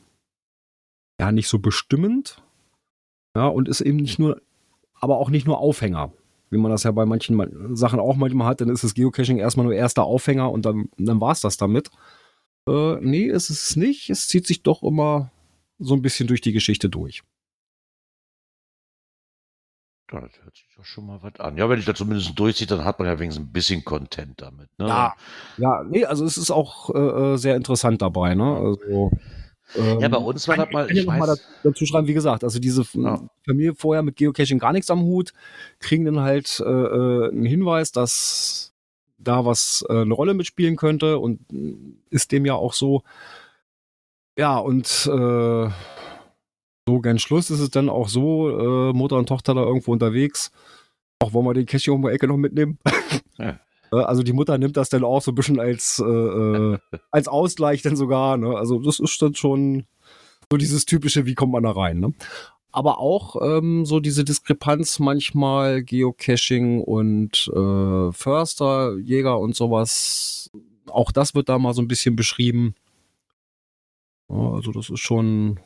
[1.20, 2.42] ja, nicht so bestimmend.
[3.36, 4.42] Ja, und ist eben nicht nur,
[4.94, 6.12] aber auch nicht nur Aufhänger.
[6.50, 9.66] Wie man das ja bei manchen Sachen auch manchmal hat, dann ist das Geocaching erstmal
[9.66, 11.90] nur erster Aufhänger und dann, dann war es das damit.
[12.68, 14.10] Äh, nee, ist es nicht.
[14.10, 15.30] Es zieht sich doch immer
[15.78, 17.22] so ein bisschen durch die Geschichte durch.
[20.12, 21.56] Ja, das hört sich doch schon mal was an.
[21.56, 24.68] Ja, wenn ich da zumindest durchziehe, dann hat man ja wenigstens ein bisschen Content damit.
[24.78, 24.88] Ne?
[24.88, 25.14] Ja,
[25.56, 28.56] ja, nee, also es ist auch äh, sehr interessant dabei, ne?
[28.56, 29.12] Also,
[29.76, 32.42] ähm, ja, bei uns war das mal, ich, ich weiß, mal dazu schreiben, wie gesagt,
[32.42, 33.20] also diese ja.
[33.46, 35.32] Familie vorher mit Geocaching gar nichts am Hut,
[35.78, 38.74] kriegen dann halt äh, einen Hinweis, dass
[39.18, 41.40] da was äh, eine Rolle mitspielen könnte und
[42.10, 43.02] ist dem ja auch so.
[44.36, 45.70] Ja, und äh,
[46.90, 50.50] so gern Schluss ist es dann auch so, äh, Mutter und Tochter da irgendwo unterwegs.
[51.20, 52.78] Auch wollen wir den Cache um die Ecke noch mitnehmen?
[53.38, 53.58] Ja.
[53.92, 56.78] Also die Mutter nimmt das dann auch so ein bisschen als, äh, äh,
[57.10, 58.36] als Ausgleich dann sogar.
[58.36, 58.56] Ne?
[58.56, 59.84] Also das ist dann schon
[60.48, 61.98] so dieses typische, wie kommt man da rein.
[61.98, 62.12] Ne?
[62.70, 70.52] Aber auch ähm, so diese Diskrepanz manchmal Geocaching und äh, Förster, Jäger und sowas.
[70.86, 72.76] Auch das wird da mal so ein bisschen beschrieben.
[74.28, 75.58] Ja, also das ist schon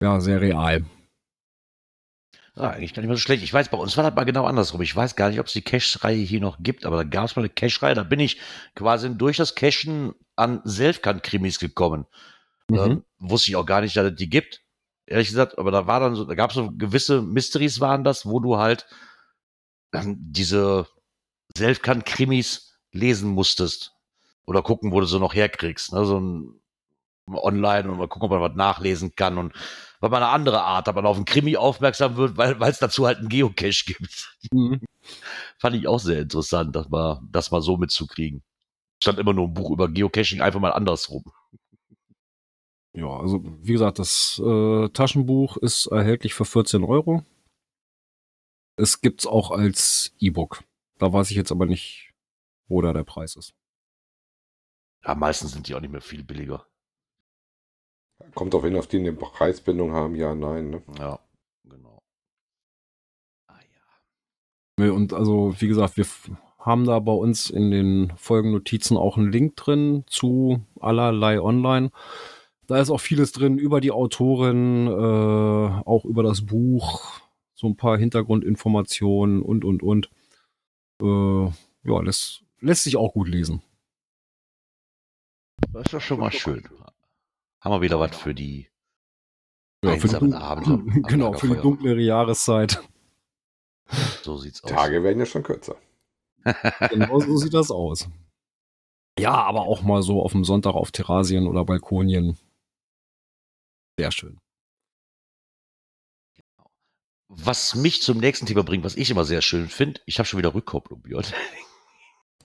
[0.00, 0.84] ja, sehr real.
[2.58, 3.42] Ah, eigentlich gar nicht mehr so schlecht.
[3.42, 4.80] Ich weiß, bei uns war das mal genau andersrum.
[4.80, 7.36] Ich weiß gar nicht, ob es die Cache-Reihe hier noch gibt, aber da gab es
[7.36, 7.94] mal eine Cache-Reihe.
[7.94, 8.40] Da bin ich
[8.74, 12.06] quasi durch das Cachen an Selfkant-Krimis gekommen.
[12.70, 12.78] Mhm.
[12.78, 14.62] Ähm, wusste ich auch gar nicht, dass es die gibt.
[15.04, 18.24] Ehrlich gesagt, aber da war dann so, da gab es so gewisse Mysteries waren das,
[18.24, 18.86] wo du halt
[19.92, 20.86] ähm, diese
[21.56, 23.92] Selfkant-Krimis lesen musstest.
[24.46, 25.92] Oder gucken, wo du so noch herkriegst.
[25.92, 26.06] Ne?
[26.06, 26.60] So ein
[27.28, 29.52] online und mal gucken, ob man was nachlesen kann und
[30.00, 33.06] weil man eine andere Art, aber man auf einen Krimi aufmerksam wird, weil es dazu
[33.06, 34.36] halt einen Geocache gibt.
[34.52, 34.80] Mhm.
[35.58, 38.42] Fand ich auch sehr interessant, das mal, das mal so mitzukriegen.
[39.02, 41.24] Stand immer nur ein Buch über Geocaching, einfach mal andersrum.
[42.92, 47.22] Ja, also wie gesagt, das äh, Taschenbuch ist erhältlich für 14 Euro.
[48.76, 50.64] Es gibt es auch als E-Book.
[50.98, 52.12] Da weiß ich jetzt aber nicht,
[52.68, 53.54] wo da der Preis ist.
[55.04, 56.66] Ja, meistens sind die auch nicht mehr viel billiger.
[58.34, 60.70] Kommt auch hin, auf die eine Preisbindung haben, ja, nein.
[60.70, 60.82] Ne?
[60.98, 61.18] Ja,
[61.64, 61.98] genau.
[63.46, 63.58] Ah
[64.78, 64.90] ja.
[64.90, 66.06] Und also, wie gesagt, wir
[66.58, 71.90] haben da bei uns in den Folgennotizen auch einen Link drin zu allerlei online.
[72.66, 77.20] Da ist auch vieles drin über die Autorin, äh, auch über das Buch,
[77.54, 80.10] so ein paar Hintergrundinformationen und, und, und.
[81.00, 81.50] Äh,
[81.84, 83.62] ja, lässt, lässt sich auch gut lesen.
[85.72, 86.68] Das ist doch schon mal schön.
[87.66, 88.68] Haben wir wieder was für die
[89.84, 91.02] ja, für Abende.
[91.08, 92.80] Genau, für die dunklere Jahreszeit.
[94.22, 94.70] So sieht's aus.
[94.70, 95.74] Tage werden ja schon kürzer.
[96.90, 98.08] genau so sieht das aus.
[99.18, 102.38] Ja, aber auch mal so auf dem Sonntag auf Terrasien oder Balkonien.
[103.98, 104.38] Sehr schön.
[107.26, 110.38] Was mich zum nächsten Thema bringt, was ich immer sehr schön finde, ich habe schon
[110.38, 111.26] wieder Rückkopplung, Björn.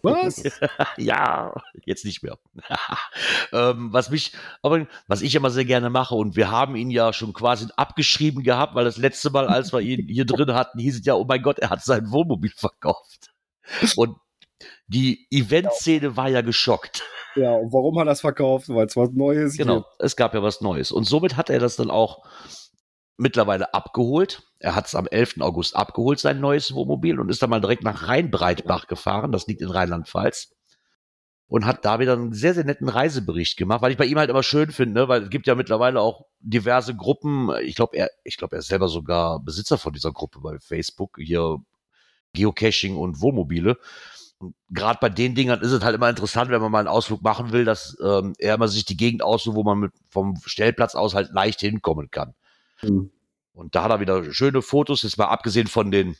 [0.04, 0.44] Was?
[0.98, 1.54] ja,
[1.86, 2.38] jetzt nicht mehr.
[3.54, 7.14] ähm, was mich, aber was ich immer sehr gerne mache, und wir haben ihn ja
[7.14, 11.00] schon quasi abgeschrieben gehabt, weil das letzte Mal, als wir ihn hier drin hatten, hieß
[11.00, 13.32] es ja, oh mein Gott, er hat sein Wohnmobil verkauft.
[13.96, 14.18] Und
[14.88, 17.04] Die Eventszene war ja geschockt.
[17.36, 18.70] Ja, und warum hat er das verkauft?
[18.70, 19.88] Weil es was Neues Genau, gibt.
[20.00, 20.92] es gab ja was Neues.
[20.92, 22.24] Und somit hat er das dann auch
[23.18, 24.44] mittlerweile abgeholt.
[24.62, 25.38] Er hat es am 11.
[25.39, 29.32] August abgeholt, sein neues Wohnmobil, und ist dann mal direkt nach Rheinbreitbach gefahren.
[29.32, 30.54] Das liegt in Rheinland-Pfalz.
[31.47, 34.30] Und hat da wieder einen sehr, sehr netten Reisebericht gemacht, weil ich bei ihm halt
[34.30, 35.08] immer schön finde, ne?
[35.10, 37.50] weil es gibt ja mittlerweile auch diverse Gruppen.
[37.63, 41.58] Ich glaube, er, ich er ist selber sogar Besitzer von dieser Gruppe bei Facebook, hier
[42.34, 43.78] Geocaching und Wohnmobile.
[44.38, 47.21] Und gerade bei den Dingern ist es halt immer interessant, wenn man mal einen Ausflug
[47.21, 50.95] machen will, dass ähm, er immer sich die Gegend aussucht, wo man mit, vom Stellplatz
[50.95, 52.34] aus halt leicht hinkommen kann.
[52.78, 53.12] Hm.
[53.62, 56.17] Und da hat er wieder schöne Fotos, jetzt mal abgesehen von den,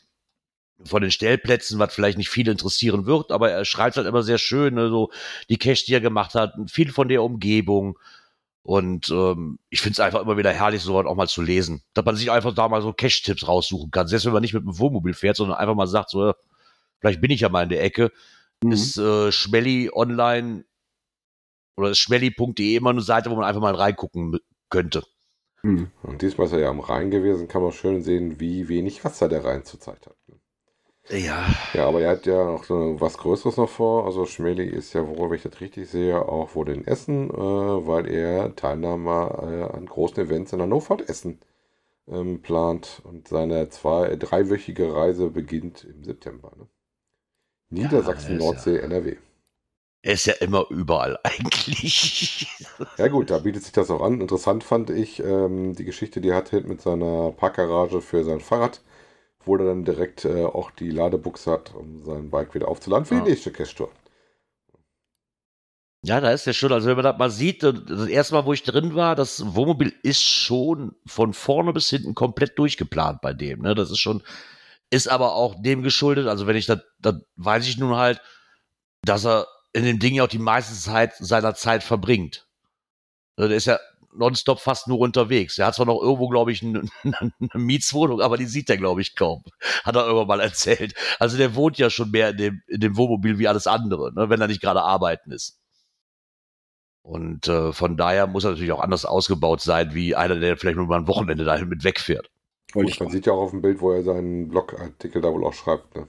[0.84, 4.38] von den Stellplätzen, was vielleicht nicht viele interessieren wird, aber er schreibt halt immer sehr
[4.38, 5.10] schön, ne, so
[5.48, 7.98] die Cache, die er gemacht hat, viel von der Umgebung.
[8.64, 11.82] Und ähm, ich finde es einfach immer wieder herrlich, sowas auch mal zu lesen.
[11.94, 14.06] Dass man sich einfach da mal so Cache-Tipps raussuchen kann.
[14.06, 16.32] Selbst wenn man nicht mit dem Wohnmobil fährt, sondern einfach mal sagt, so,
[17.00, 18.12] vielleicht bin ich ja mal in der Ecke,
[18.62, 18.72] Mhm.
[18.72, 20.64] ist äh, Schmelly online
[21.76, 24.38] oder ist schmelly.de immer eine Seite, wo man einfach mal reingucken
[24.70, 25.02] könnte.
[25.64, 25.90] Hm.
[26.02, 29.28] Und diesmal ist er ja am Rhein gewesen, kann man schön sehen, wie wenig Wasser
[29.28, 30.16] der Rhein zurzeit hat.
[31.10, 34.06] Ja, Ja, aber er hat ja noch so was Größeres noch vor.
[34.06, 37.36] Also Schmeli ist ja wohl, wenn ich das richtig sehe, auch wohl in Essen, äh,
[37.36, 41.40] weil er Teilnahme äh, an großen Events in Hannover und Essen
[42.08, 43.02] ähm, plant.
[43.04, 46.52] Und seine zwei, dreiwöchige Reise beginnt im September.
[46.56, 46.68] Ne?
[47.70, 49.16] Niedersachsen, Ja, Nordsee, NRW.
[50.02, 52.48] Er ist ja immer überall eigentlich.
[52.98, 54.20] Ja gut, da bietet sich das auch an.
[54.20, 58.80] Interessant fand ich ähm, die Geschichte, die er hatte mit seiner Parkgarage für sein Fahrrad,
[59.44, 63.16] wo er dann direkt äh, auch die Ladebuchse hat, um sein Bike wieder aufzuladen für
[63.16, 63.24] Ja.
[63.24, 63.90] die nächste Cache-Tour.
[66.04, 68.52] Ja, da ist ja schon, also wenn man das mal sieht, das erste Mal, wo
[68.52, 73.60] ich drin war, das Wohnmobil ist schon von vorne bis hinten komplett durchgeplant bei dem.
[73.62, 73.76] Ne?
[73.76, 74.22] Das ist schon,
[74.90, 78.20] ist aber auch dem geschuldet, also wenn ich das, das weiß ich nun halt,
[79.04, 82.46] dass er in dem Ding ja auch die meiste Zeit seiner Zeit verbringt.
[83.36, 83.78] Also Der ist ja
[84.14, 85.58] nonstop fast nur unterwegs.
[85.58, 89.00] Er hat zwar noch irgendwo, glaube ich, eine, eine Mietswohnung, aber die sieht er, glaube
[89.00, 89.42] ich, kaum.
[89.84, 90.94] Hat er irgendwann mal erzählt.
[91.18, 94.28] Also der wohnt ja schon mehr in dem, in dem Wohnmobil wie alles andere, ne?
[94.28, 95.58] wenn er nicht gerade arbeiten ist.
[97.02, 100.76] Und äh, von daher muss er natürlich auch anders ausgebaut sein, wie einer, der vielleicht
[100.76, 102.30] nur mal ein Wochenende dahin mit wegfährt.
[102.74, 105.52] Und man sieht ja auch auf dem Bild, wo er seinen Blogartikel da wohl auch
[105.52, 105.96] schreibt.
[105.96, 106.06] Ne?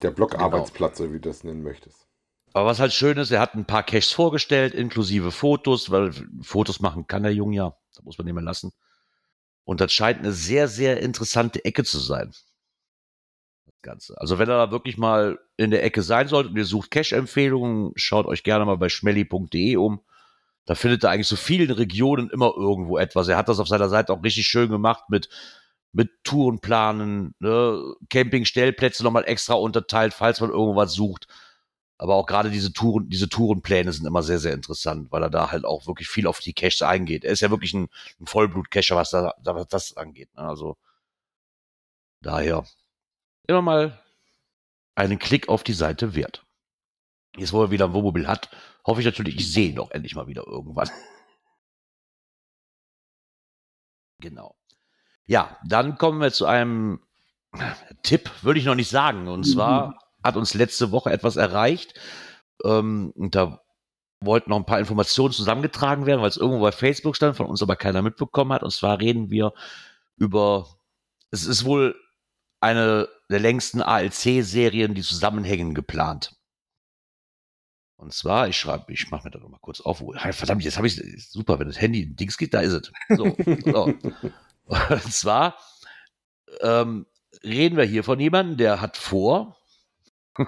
[0.00, 2.08] Der Blogarbeitsplatz, oder wie du das nennen möchtest.
[2.54, 6.12] Aber was halt schön ist, er hat ein paar Caches vorgestellt, inklusive Fotos, weil
[6.42, 7.76] Fotos machen kann der Junge ja.
[7.96, 8.72] Da muss man den mal lassen.
[9.64, 12.32] Und das scheint eine sehr, sehr interessante Ecke zu sein.
[13.66, 14.20] Das Ganze.
[14.20, 17.92] Also wenn ihr da wirklich mal in der Ecke sein solltet und ihr sucht Cache-Empfehlungen,
[17.96, 20.00] schaut euch gerne mal bei schmelly.de um.
[20.64, 23.28] Da findet ihr eigentlich so vielen Regionen immer irgendwo etwas.
[23.28, 25.28] Er hat das auf seiner Seite auch richtig schön gemacht mit,
[25.92, 27.94] mit Tourenplanen, ne?
[28.10, 31.26] Campingstellplätze nochmal extra unterteilt, falls man irgendwas sucht.
[32.02, 35.52] Aber auch gerade diese Touren, diese Tourenpläne sind immer sehr, sehr interessant, weil er da
[35.52, 37.22] halt auch wirklich viel auf die Caches eingeht.
[37.22, 37.88] Er ist ja wirklich ein,
[38.20, 40.34] ein Vollblut-Cacher, was, da, was das angeht.
[40.34, 40.42] Ne?
[40.42, 40.76] Also
[42.20, 42.64] daher
[43.46, 44.02] immer mal
[44.96, 46.44] einen Klick auf die Seite wert.
[47.36, 48.50] Jetzt, wo er wieder ein Wohnmobil hat,
[48.84, 50.90] hoffe ich natürlich, ich sehe ihn doch endlich mal wieder irgendwann.
[54.18, 54.56] genau.
[55.24, 56.98] Ja, dann kommen wir zu einem
[58.02, 59.28] Tipp, würde ich noch nicht sagen.
[59.28, 61.94] Und zwar hat uns letzte Woche etwas erreicht.
[62.64, 63.60] Ähm, und da
[64.20, 67.62] wollten noch ein paar Informationen zusammengetragen werden, weil es irgendwo bei Facebook stand, von uns
[67.62, 68.62] aber keiner mitbekommen hat.
[68.62, 69.52] Und zwar reden wir
[70.16, 70.66] über,
[71.30, 71.96] es ist wohl
[72.60, 76.36] eine der längsten ALC-Serien, die zusammenhängen, geplant.
[77.96, 80.00] Und zwar, ich schreibe, ich mache mir da noch mal kurz auf.
[80.00, 82.92] Wo, verdammt, jetzt habe ich super, wenn das Handy in Dings geht, da ist es.
[83.16, 83.84] So, so.
[84.64, 85.56] Und zwar
[86.60, 87.06] ähm,
[87.44, 89.56] reden wir hier von jemandem, der hat vor,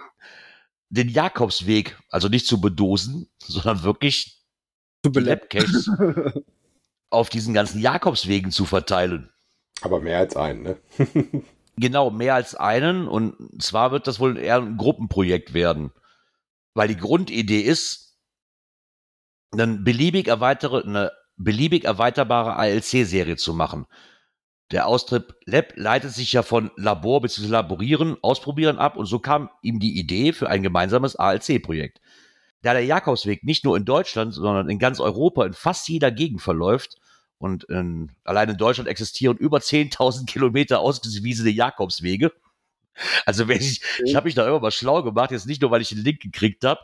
[0.89, 4.43] den Jakobsweg, also nicht zu bedosen, sondern wirklich
[5.03, 5.91] zu die Labcaches
[7.11, 9.31] auf diesen ganzen Jakobswegen zu verteilen.
[9.83, 10.77] Aber mehr als einen, ne?
[11.77, 13.09] Genau, mehr als einen.
[13.09, 15.93] Und zwar wird das wohl eher ein Gruppenprojekt werden.
[16.75, 18.17] Weil die Grundidee ist,
[19.51, 23.87] eine beliebig, erweitere, eine beliebig erweiterbare ALC-Serie zu machen.
[24.71, 27.49] Der Austritt Lab leitet sich ja von Labor bzw.
[27.49, 32.01] Laborieren, Ausprobieren ab und so kam ihm die Idee für ein gemeinsames ALC-Projekt.
[32.63, 36.41] Da der Jakobsweg nicht nur in Deutschland, sondern in ganz Europa in fast jeder Gegend
[36.41, 36.97] verläuft
[37.37, 42.33] und in, allein in Deutschland existieren über 10.000 Kilometer ausgewiesene Jakobswege.
[43.27, 45.83] Also wenn ich, ich habe mich da immer mal schlau gemacht, jetzt nicht nur, weil
[45.83, 46.81] ich den Link gekriegt habe,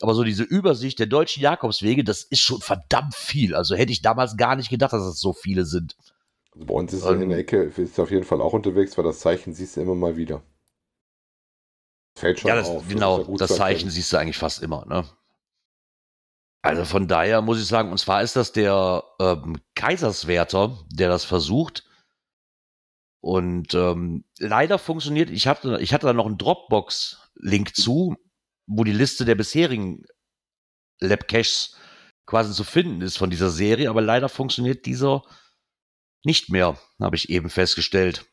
[0.00, 3.54] aber so diese Übersicht der deutschen Jakobswege, das ist schon verdammt viel.
[3.54, 5.96] Also hätte ich damals gar nicht gedacht, dass es so viele sind.
[6.52, 7.22] Also bei uns ist Ähm.
[7.22, 9.94] in der Ecke, ist auf jeden Fall auch unterwegs, weil das Zeichen siehst du immer
[9.94, 10.42] mal wieder.
[12.18, 12.86] Fällt schon Ja, das, auf.
[12.88, 13.90] genau, ist ja das Zeichen erkennen.
[13.90, 14.84] siehst du eigentlich fast immer.
[14.86, 15.04] Ne?
[16.62, 21.24] Also von daher muss ich sagen, und zwar ist das der ähm, Kaiserswerter, der das
[21.24, 21.84] versucht.
[23.22, 28.16] Und ähm, leider funktioniert, ich hatte, ich hatte da noch einen Dropbox-Link zu,
[28.66, 30.04] wo die Liste der bisherigen
[31.00, 31.76] Lab-Caches
[32.26, 35.22] quasi zu finden ist von dieser Serie, aber leider funktioniert dieser
[36.24, 38.26] nicht mehr, habe ich eben festgestellt.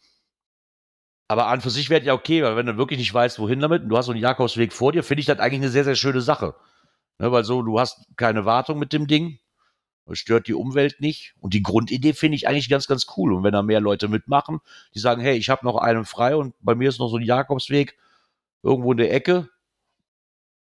[1.28, 3.84] Aber an für sich wäre ja okay, weil wenn du wirklich nicht weißt, wohin damit,
[3.84, 5.96] und du hast so einen Jakobsweg vor dir, finde ich das eigentlich eine sehr, sehr
[5.96, 6.56] schöne Sache.
[7.20, 9.40] Ne, weil so, du hast keine Wartung mit dem Ding,
[10.12, 11.34] stört die Umwelt nicht.
[11.40, 13.34] Und die Grundidee finde ich eigentlich ganz, ganz cool.
[13.34, 14.60] Und wenn da mehr Leute mitmachen,
[14.94, 17.24] die sagen, hey, ich habe noch einen frei und bei mir ist noch so ein
[17.24, 17.98] Jakobsweg
[18.64, 19.50] irgendwo in der Ecke.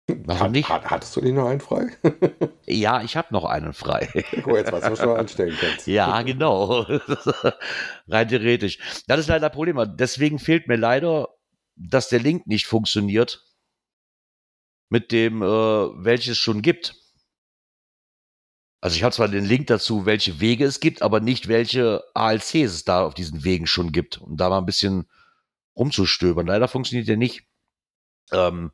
[0.09, 0.69] Warum nicht?
[0.69, 1.89] Hat, hattest du nicht noch einen frei?
[2.69, 4.09] Ja, ich habe noch einen frei.
[4.43, 5.87] Guck mal, jetzt weißt du, was du anstellen kannst.
[5.87, 6.81] Ja, genau.
[8.09, 9.05] Rein theoretisch.
[9.07, 9.81] Das ist leider ein Problem.
[9.97, 11.29] Deswegen fehlt mir leider,
[11.77, 13.45] dass der Link nicht funktioniert
[14.89, 16.97] mit dem, äh, welches es schon gibt.
[18.81, 22.55] Also ich habe zwar den Link dazu, welche Wege es gibt, aber nicht welche ALCs
[22.55, 24.19] es da auf diesen Wegen schon gibt.
[24.19, 25.09] Um da mal ein bisschen
[25.77, 26.47] rumzustöbern.
[26.47, 27.45] Leider funktioniert der nicht.
[28.33, 28.73] Ähm,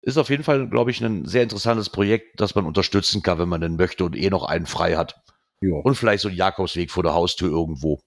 [0.02, 3.48] Ist auf jeden Fall, glaube ich, ein sehr interessantes Projekt, das man unterstützen kann, wenn
[3.48, 5.22] man denn möchte und eh noch einen frei hat.
[5.60, 8.00] Ja, Und vielleicht so einen Jakobsweg vor der Haustür irgendwo.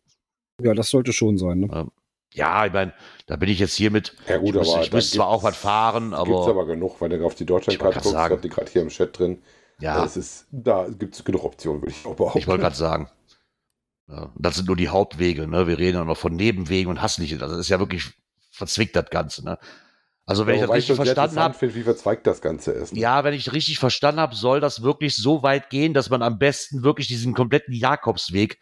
[0.62, 1.62] ja das sollte schon sein.
[1.62, 1.88] Ne?
[2.34, 2.94] Ja, ich meine,
[3.28, 4.14] da bin ich jetzt hier mit.
[4.28, 7.00] Ja, gut, ich muss, aber ich muss zwar auch was fahren, Gibt's aber, aber genug,
[7.00, 9.42] wenn du auf die Deutschlandkarte guckst, grad ich habe die gerade hier im Chat drin.
[9.80, 12.40] ja, Es ist, da gibt es genug Optionen, würde ich auch behaupten.
[12.40, 13.10] ich wollte gerade sagen.
[14.10, 15.66] Ja, das sind nur die Hauptwege, ne?
[15.66, 17.42] Wir reden ja noch von Nebenwegen und hast nicht.
[17.42, 18.12] Das ist ja wirklich
[18.52, 19.58] verzwickt, das Ganze, ne?
[20.28, 22.94] Also, wenn Ja, ich das richtig verstanden habe, wie verzweigt das Ganze ist.
[22.94, 23.00] ne?
[23.00, 26.40] Ja, wenn ich richtig verstanden habe, soll das wirklich so weit gehen, dass man am
[26.40, 28.60] besten wirklich diesen kompletten Jakobsweg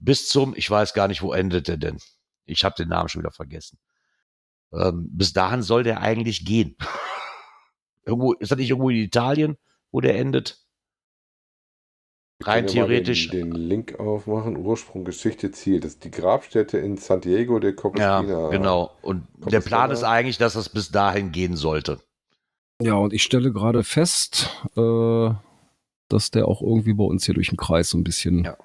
[0.00, 1.98] bis zum, ich weiß gar nicht, wo endet der denn?
[2.46, 3.78] Ich habe den Namen schon wieder vergessen.
[4.72, 6.76] Ähm, bis dahin soll der eigentlich gehen.
[8.04, 9.56] irgendwo, ist das nicht irgendwo in Italien,
[9.92, 10.63] wo der endet?
[12.42, 13.28] Rein ja theoretisch.
[13.30, 15.80] Den, den Link aufmachen, Ursprung, Geschichte, Ziel.
[15.80, 18.48] Das ist die Grabstätte in Santiago de Ja, Compostela.
[18.50, 18.90] genau.
[19.02, 22.00] Und Kommt der Plan ist eigentlich, dass das bis dahin gehen sollte.
[22.82, 25.30] Ja, und ich stelle gerade fest, äh,
[26.08, 28.44] dass der auch irgendwie bei uns hier durch den Kreis so ein bisschen.
[28.44, 28.56] Ja.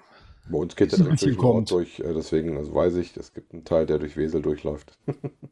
[0.50, 3.66] Bei uns geht der direkt durch durch, äh, deswegen also weiß ich, es gibt einen
[3.66, 4.98] Teil, der durch Wesel durchläuft.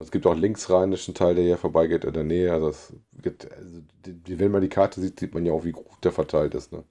[0.00, 2.52] es gibt auch linksrheinischen Teil, der hier vorbeigeht in der Nähe.
[2.52, 2.72] Also,
[3.20, 6.12] gibt, also die, wenn man die Karte sieht, sieht man ja auch, wie gut der
[6.12, 6.72] verteilt ist.
[6.72, 6.84] Ne?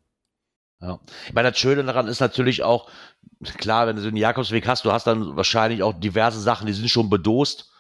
[0.82, 1.00] Ja.
[1.26, 2.90] Ich meine, das Schöne daran ist natürlich auch,
[3.58, 6.74] klar, wenn du so einen Jakobsweg hast, du hast dann wahrscheinlich auch diverse Sachen, die
[6.74, 7.72] sind schon bedost,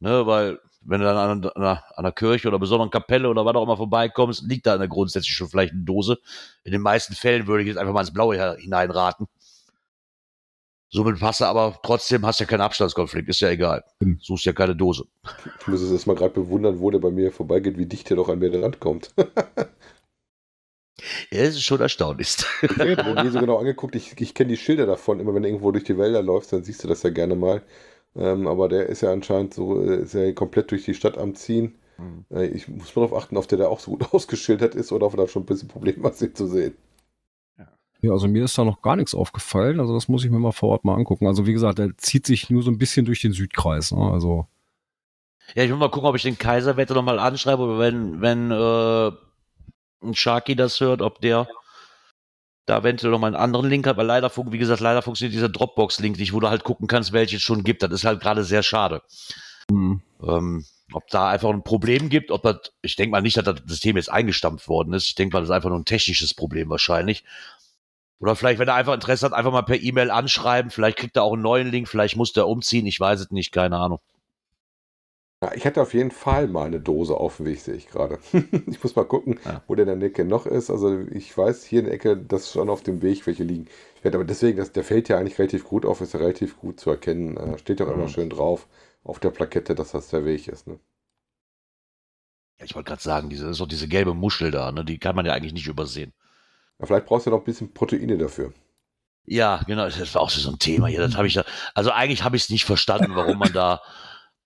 [0.00, 3.56] ne, weil wenn du dann an, einer, an einer Kirche oder besonderen Kapelle oder was
[3.56, 6.18] auch immer vorbeikommst, liegt da eine grundsätzlich schon vielleicht eine Dose.
[6.62, 9.26] In den meisten Fällen würde ich jetzt einfach mal ins Blaue hineinraten.
[10.88, 13.84] Somit passt du aber trotzdem, hast ja keinen Abstandskonflikt, ist ja egal.
[14.20, 15.04] Suchst ja keine Dose.
[15.60, 18.28] Ich muss es erstmal gerade bewundern, wo der bei mir vorbeigeht, wie dicht der doch
[18.28, 19.12] an mir dran kommt.
[21.30, 22.36] Ja, das ist schon erstaunlich.
[22.62, 23.94] Ich habe mir nie so genau angeguckt.
[23.94, 25.20] Ich, ich kenne die Schilder davon.
[25.20, 27.62] Immer wenn du irgendwo durch die Wälder läufst, dann siehst du das ja gerne mal.
[28.16, 31.34] Ähm, aber der ist ja anscheinend so, äh, ist ja komplett durch die Stadt am
[31.34, 31.78] Ziehen.
[31.98, 32.24] Mhm.
[32.30, 35.06] Äh, ich muss mal darauf achten, ob der da auch so gut ausgeschildert ist oder
[35.06, 36.76] ob er da schon ein bisschen Probleme hat, ihn zu sehen.
[38.02, 39.80] Ja, also mir ist da noch gar nichts aufgefallen.
[39.80, 41.26] Also das muss ich mir mal vor Ort mal angucken.
[41.26, 43.92] Also wie gesagt, der zieht sich nur so ein bisschen durch den Südkreis.
[43.92, 44.10] Ne?
[44.12, 44.46] Also
[45.54, 49.08] Ja, ich will mal gucken, ob ich den Kaiserwetter noch mal anschreibe, wenn, wenn äh,
[50.06, 51.48] ein Sharky das hört, ob der
[52.66, 55.48] da eventuell noch mal einen anderen Link hat, weil leider, wie gesagt, leider funktioniert dieser
[55.48, 57.82] Dropbox-Link nicht, wo du halt gucken kannst, welche es schon gibt.
[57.82, 59.02] Das ist halt gerade sehr schade.
[59.70, 63.44] hm, Ähm, ob da einfach ein Problem gibt, ob das, ich denke mal nicht, dass
[63.44, 65.06] das System jetzt eingestampft worden ist.
[65.06, 67.24] Ich denke mal, das ist einfach nur ein technisches Problem wahrscheinlich.
[68.18, 70.70] Oder vielleicht, wenn er einfach Interesse hat, einfach mal per E-Mail anschreiben.
[70.70, 72.86] Vielleicht kriegt er auch einen neuen Link, vielleicht muss der umziehen.
[72.86, 74.00] Ich weiß es nicht, keine Ahnung.
[75.42, 78.18] Ja, ich hatte auf jeden Fall mal eine Dose auf dem Weg, sehe ich gerade.
[78.66, 79.62] ich muss mal gucken, Ja.
[79.66, 80.70] wo der in der Ecke noch ist.
[80.70, 83.66] Also ich weiß hier in der Ecke, dass schon auf dem Weg welche liegen.
[84.02, 86.80] Ja, aber deswegen, das, der fällt ja eigentlich relativ gut auf, ist ja relativ gut
[86.80, 87.36] zu erkennen.
[87.36, 88.08] Äh, steht auch immer Mhm.
[88.08, 88.66] schön drauf
[89.04, 90.66] auf der Plakette, dass das der Weg ist.
[90.66, 90.78] Ne?
[92.58, 94.84] Ja, ich wollte gerade sagen, diese, das ist doch diese gelbe Muschel da, ne?
[94.84, 96.12] die kann man ja eigentlich nicht übersehen.
[96.78, 98.52] Ja, vielleicht brauchst du noch ein bisschen Proteine dafür.
[99.24, 101.00] Ja, genau, das war auch so ein Thema hier.
[101.00, 103.82] Das habe ich da, also eigentlich habe ich es nicht verstanden, warum man da.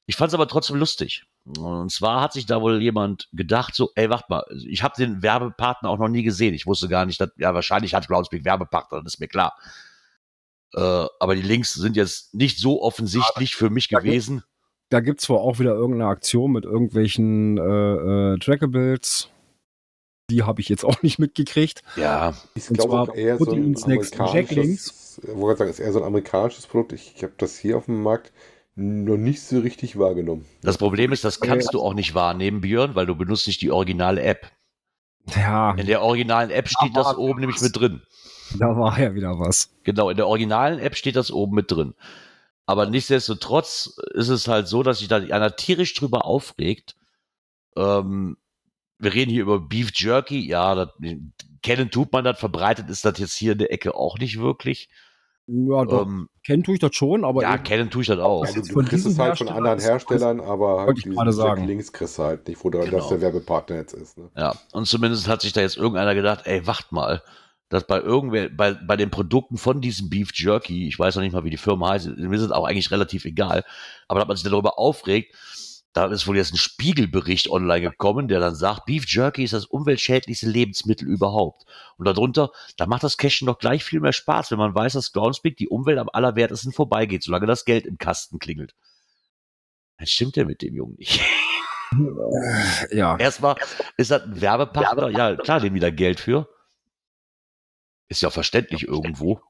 [0.06, 1.24] Ich fand es aber trotzdem lustig.
[1.56, 5.22] Und zwar hat sich da wohl jemand gedacht, so, ey, warte mal, ich habe den
[5.22, 6.52] Werbepartner auch noch nie gesehen.
[6.52, 9.56] Ich wusste gar nicht, dass, ja, wahrscheinlich hat Groundspeak Werbepartner, das ist mir klar.
[10.74, 14.42] Äh, aber die Links sind jetzt nicht so offensichtlich für mich gewesen.
[14.88, 19.28] Da gibt es wohl auch wieder irgendeine Aktion mit irgendwelchen äh, äh, Trackables.
[20.30, 21.82] Die habe ich jetzt auch nicht mitgekriegt.
[21.96, 26.66] Ja, Ich glaube eher so ein amerikanisches, ich wollte sagen, ist eher so ein amerikanisches
[26.66, 26.92] Produkt.
[26.92, 28.32] Ich, ich habe das hier auf dem Markt
[28.76, 30.46] noch nicht so richtig wahrgenommen.
[30.62, 33.70] das Problem ist, das kannst du auch nicht wahrnehmen, Björn, weil du benutzt nicht die
[33.70, 34.50] originale App.
[35.34, 38.02] Ja, In der originalen App steht das oben nämlich mit drin.
[38.58, 39.70] da war ja wieder was.
[39.84, 41.94] Genau, in der originalen App steht das oben mit drin.
[42.66, 46.94] Aber nichtsdestotrotz ist es halt so, dass sich da einer tierisch drüber aufregt.
[47.76, 48.36] Ähm,
[49.00, 50.46] wir reden hier über Beef Jerky.
[50.46, 50.88] Ja, das,
[51.62, 54.88] kennen tut man das, verbreitet ist das jetzt hier in der Ecke auch nicht wirklich.
[55.46, 56.06] Ja, doch.
[56.06, 58.44] Ähm, kennen tue ich das schon, aber ja, eben- kennen tue ich das auch.
[58.44, 61.66] Also, du von kriegst es halt von anderen Herstellern, aber halt sagen.
[61.66, 62.86] Links kriegst du halt nicht, wo Genau.
[62.86, 64.16] dass der Werbepartner jetzt ist.
[64.16, 64.30] Ne?
[64.36, 67.22] Ja, und zumindest hat sich da jetzt irgendeiner gedacht, ey, wacht mal,
[67.68, 71.32] dass bei irgendwer, bei, bei den Produkten von diesem Beef Jerky, ich weiß noch nicht
[71.32, 73.64] mal, wie die Firma heißt, mir ist es auch eigentlich relativ egal,
[74.06, 75.34] aber dass man sich darüber aufregt,
[75.92, 79.64] da ist wohl jetzt ein Spiegelbericht online gekommen, der dann sagt, Beef Jerky ist das
[79.64, 81.64] umweltschädlichste Lebensmittel überhaupt.
[81.96, 85.12] Und darunter, da macht das Cashen doch gleich viel mehr Spaß, wenn man weiß, dass
[85.12, 88.74] Groundspeak die Umwelt am allerwertesten vorbeigeht, solange das Geld im Kasten klingelt.
[89.98, 91.20] Das stimmt ja mit dem Jungen nicht.
[92.92, 93.16] ja.
[93.16, 93.56] Erstmal
[93.96, 95.10] ist das ein Werbepartner.
[95.10, 96.48] Ja, klar, die da Geld für.
[98.08, 99.40] Ist ja verständlich irgendwo.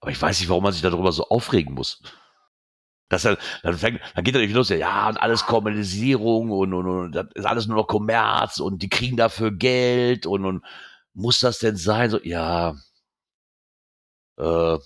[0.00, 2.02] Aber ich weiß nicht, warum man sich darüber so aufregen muss.
[3.10, 6.86] Das dann, dann, fängt, dann geht er nicht los, ja, und alles Kommunisierung und, und,
[6.86, 10.64] und das ist alles nur noch Kommerz und die kriegen dafür Geld und, und
[11.14, 12.10] muss das denn sein?
[12.10, 12.74] So, ja.
[14.38, 14.78] Äh,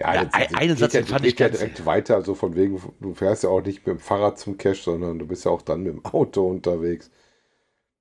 [0.00, 2.56] Ja, Ja, ein- einen Satz, ja, den fand ich ja ganz- direkt weiter, so von
[2.56, 5.50] wegen, du fährst ja auch nicht mit dem Fahrrad zum Cache, sondern du bist ja
[5.52, 7.10] auch dann mit dem Auto unterwegs.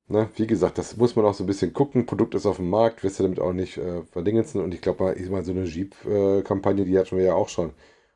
[0.08, 0.30] Ne?
[0.36, 2.06] Wie gesagt, das muss man auch so ein bisschen gucken.
[2.06, 4.62] Produkt ist auf dem Markt, wirst du damit auch nicht äh, verdingenzen.
[4.62, 7.74] Und ich glaube mal, so eine Jeep-Kampagne, die hatten wir ja auch schon.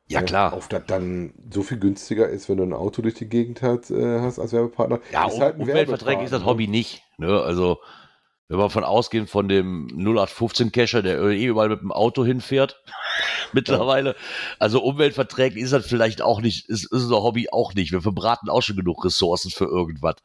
[0.08, 0.26] Ja, Ne?
[0.26, 0.52] klar.
[0.52, 3.90] Auf das dann so viel günstiger ist, wenn du ein Auto durch die Gegend hast,
[3.90, 5.00] äh, hast als Werbepartner.
[5.12, 7.02] Ja, Ist halt umweltverträglich ist das Hobby nicht.
[7.18, 7.40] Ne?
[7.40, 7.78] Also,
[8.48, 12.82] wenn wir von ausgehen von dem 0815-Cacher, der eh überall mit dem Auto hinfährt,
[13.52, 14.16] mittlerweile.
[14.58, 17.92] Also umweltverträglich ist das vielleicht auch nicht, ist, ist unser Hobby auch nicht.
[17.92, 20.16] Wir verbraten auch schon genug Ressourcen für irgendwas.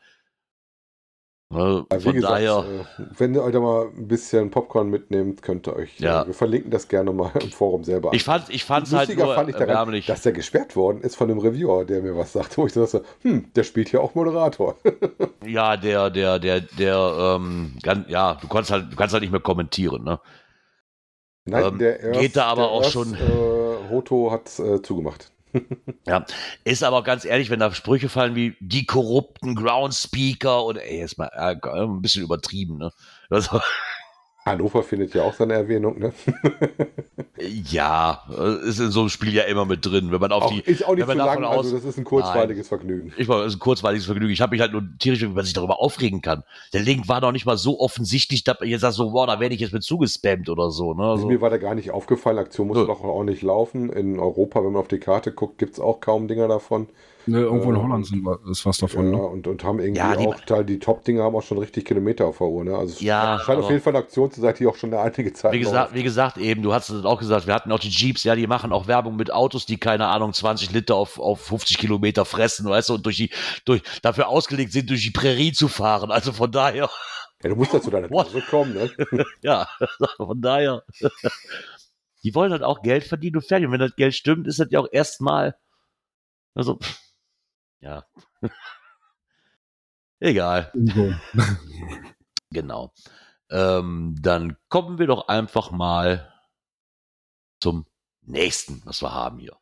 [1.54, 1.86] Ne?
[1.92, 2.58] Ja, wie Von gesagt, daher,
[3.00, 6.24] äh, wenn ihr euch da mal ein bisschen Popcorn mitnehmt, könnt ihr euch, Ja.
[6.24, 8.12] äh, wir verlinken das gerne mal im Forum selber.
[8.14, 11.30] ich fand ich fand's halt nur fand ich daran, dass der gesperrt worden ist von
[11.30, 14.16] einem Reviewer, der mir was sagte, wo ich so dachte, hm, der spielt hier auch
[14.16, 14.76] Moderator.
[15.46, 17.74] Ja, der, der, der, der, ähm,
[18.08, 20.20] ja, du kannst halt, du kannst halt nicht mehr kommentieren, ne?
[21.46, 25.33] Nein, Ähm, der geht da aber der auch Erst, schon- Äh, Hoto hat äh, zugemacht.
[26.06, 26.26] Ja,
[26.64, 31.18] ist aber ganz ehrlich, wenn da Sprüche fallen wie die korrupten Groundspeaker und ey, ist
[31.18, 32.92] mal äh, ein bisschen übertrieben, ne?
[33.30, 33.62] Also,
[34.46, 36.12] Hannover findet ja auch seine Erwähnung, ne?
[37.70, 38.24] ja,
[38.66, 40.60] ist in so einem Spiel ja immer mit drin, wenn man auf Auch, die.
[40.60, 43.14] ist auch nicht wenn man lang, davon also aus- das ist ein kurzweiliges Vergnügen.
[43.18, 44.32] Ich war, das ist ein kurzweiliges Vergnügen.
[44.34, 46.44] Ich habe mich halt nur tierisch, wie man sich darüber aufregen kann.
[46.74, 49.40] Der Link war noch nicht mal so offensichtlich, dass man jetzt sagt so, wow, da
[49.40, 51.04] werde ich jetzt mit zugespammt oder so, ne?
[51.04, 53.90] Also, Mir war da gar nicht aufgefallen, Aktion muss doch auch nicht laufen.
[53.92, 56.88] In Europa, wenn man auf die Karte guckt, gibt es auch kaum Dinger davon.
[57.26, 59.06] Ne, irgendwo in Äh, Holland sind, wir- ist was davon.
[59.06, 59.24] ja, Ne?
[59.26, 62.26] und, und haben irgendwie Ja, die- auch, Teil, die Top-Dinger haben auch schon richtig Kilometer
[62.26, 62.64] auf der Uhr.
[62.66, 62.76] Ne?
[62.78, 65.02] Also es Ja, scheint auf jeden Fall eine Aktion zu sein, die auch schon eine
[65.02, 65.96] einige Zeit Wie gesagt, läuft.
[66.00, 68.46] wie gesagt, eben, du hast es auch gesagt, wir hatten auch die Jeeps, ja, die
[68.48, 72.70] machen auch Werbung mit Autos, die, keine Ahnung, 20 Liter auf, auf 50 Kilometer fressen,
[72.70, 73.30] weißt du, und durch die,
[73.66, 76.12] durch, dafür ausgelegt sind, durch die Prärie zu fahren.
[76.12, 76.90] Also von daher,
[77.42, 78.10] Ja, du musst dazu deine?
[78.10, 78.74] Pause kommen.
[78.74, 78.90] Ne?
[79.42, 79.68] ja,
[80.18, 80.84] von daher,
[82.24, 83.68] die wollen halt auch Geld verdienen und fertig.
[83.68, 85.56] Und wenn das Geld stimmt, ist das ja auch erstmal,
[86.56, 86.78] also,
[87.84, 88.06] ja.
[90.20, 90.72] Egal.
[90.74, 91.14] So.
[92.52, 92.94] Genau.
[93.50, 96.32] Ähm, dann kommen wir doch einfach mal
[97.60, 97.88] zum
[98.22, 99.58] nächsten, was wir haben hier.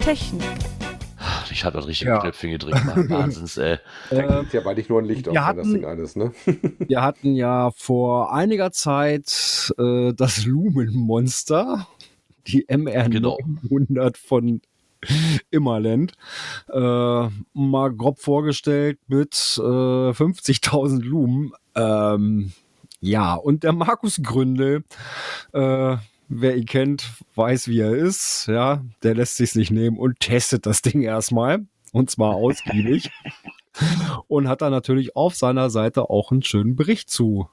[0.00, 0.42] Technik.
[1.50, 2.18] Ich habe das richtige Ja.
[2.20, 2.76] Knöpfchen gedrückt.
[3.10, 3.78] Wahnsinns, ey.
[4.10, 6.16] Da Äh, gibt ja eigentlich nur ein Licht auf, wir wenn das hatten- Ding alles,
[6.16, 6.32] ne?
[6.78, 11.86] wir hatten ja vor einiger Zeit äh, das Lumenmonster.
[12.46, 13.38] Die MR900 Genau.
[14.16, 14.60] von
[15.50, 16.12] Immerland.
[16.68, 19.60] Äh, mal grob vorgestellt mit äh,
[20.12, 21.52] 50.000 Lumen.
[21.74, 22.52] Ähm,
[23.00, 24.84] ja, und der Markus Gründel,
[25.52, 25.96] äh,
[26.28, 28.46] wer ihn kennt, weiß, wie er ist.
[28.46, 31.66] Ja, der lässt sich nicht nehmen und testet das Ding erstmal.
[31.92, 33.10] Und zwar ausgiebig.
[34.28, 37.48] und hat da natürlich auf seiner Seite auch einen schönen Bericht zu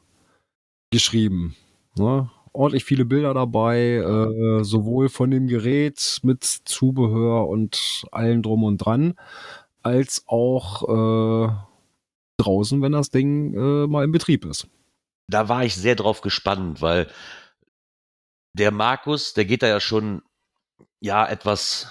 [0.92, 1.56] geschrieben.
[1.98, 2.30] Ne?
[2.60, 8.80] Ordentlich viele Bilder dabei, äh, sowohl von dem Gerät mit Zubehör und allem drum und
[8.80, 9.14] dran,
[9.82, 11.53] als auch äh,
[12.36, 14.68] draußen, wenn das Ding äh, mal in Betrieb ist.
[15.30, 17.07] Da war ich sehr drauf gespannt, weil
[18.51, 20.22] der Markus, der geht da ja schon
[20.99, 21.88] ja etwas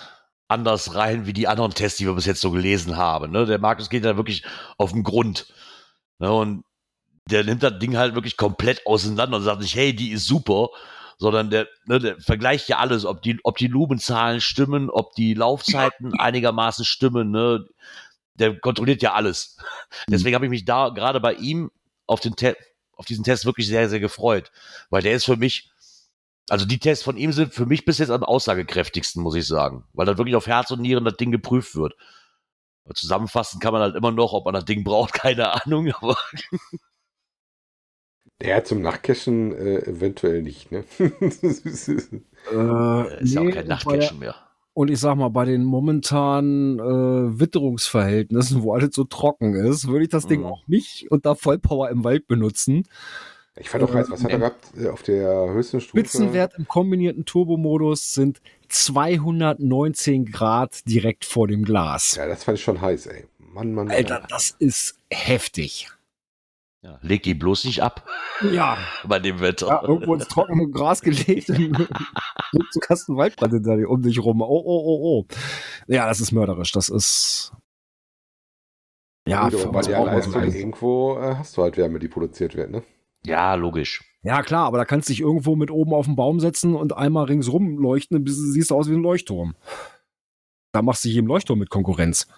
[0.49, 3.33] anders rein wie die anderen Tests, die wir bis jetzt so gelesen haben.
[3.33, 3.47] Ne?
[3.47, 4.45] Der Markus geht da wirklich
[4.77, 5.51] auf den Grund.
[6.19, 6.31] Ne?
[6.31, 6.65] Und
[7.31, 10.71] der nimmt das Ding halt wirklich komplett auseinander und sagt nicht, hey, die ist super,
[11.19, 15.35] sondern der, ne, der vergleicht ja alles, ob die, ob die Lumenzahlen stimmen, ob die
[15.35, 17.67] Laufzeiten einigermaßen stimmen, ne?
[18.35, 19.57] Der kontrolliert ja alles.
[20.09, 21.73] Deswegen habe ich mich da gerade bei ihm
[22.07, 22.57] auf den Te
[22.97, 24.51] auf diesen Test wirklich sehr, sehr gefreut.
[24.91, 25.71] Weil der ist für mich,
[26.49, 29.85] also die Tests von ihm sind für mich bis jetzt am aussagekräftigsten, muss ich sagen.
[29.93, 31.95] Weil da wirklich auf Herz und Nieren das Ding geprüft wird.
[32.95, 36.17] Zusammenfassen kann man halt immer noch, ob man das Ding braucht, keine Ahnung, aber
[38.43, 40.85] Ja, zum Nachcachen äh, eventuell nicht, ne?
[42.51, 44.35] Äh, ist ja nee, auch kein Nachtcachen mehr.
[44.75, 50.05] Und ich sag mal, bei den momentanen äh, Witterungsverhältnissen, wo alles so trocken ist, würde
[50.05, 50.47] ich das Ding Mhm.
[50.47, 52.85] auch nicht unter Vollpower im Wald benutzen.
[53.59, 55.99] ich fand auch heiß, was hat er gehabt äh, auf der höchsten Stufe?
[55.99, 62.15] Spitzenwert im kombinierten Turbomodus sind 219 Grad direkt vor dem Glas.
[62.17, 63.27] Ja, das fand ich schon heiß, ey.
[63.39, 63.97] Mann, Mann, Mann.
[63.97, 65.89] Alter, das ist heftig.
[66.81, 68.09] Ja, leg die bloß nicht ab
[68.53, 69.67] Ja, bei dem Wetter.
[69.67, 74.21] ja irgendwo ins trockene Gras gelegt und du hast einen Waldbrand hinter dir um dich
[74.21, 74.41] rum.
[74.43, 75.27] Oh, oh, oh, oh.
[75.89, 76.71] Ja, das ist mörderisch.
[76.71, 77.53] Das ist.
[79.27, 82.71] Ja, Gut, bei was der Leistung irgendwo äh, hast du halt Wärme, die produziert wird,
[82.71, 82.83] ne?
[83.25, 84.05] Ja, logisch.
[84.23, 86.97] Ja, klar, aber da kannst du dich irgendwo mit oben auf den Baum setzen und
[86.97, 89.57] einmal ringsrum leuchten, bis du siehst aus wie ein Leuchtturm.
[90.73, 92.29] Da machst du hier im Leuchtturm mit Konkurrenz.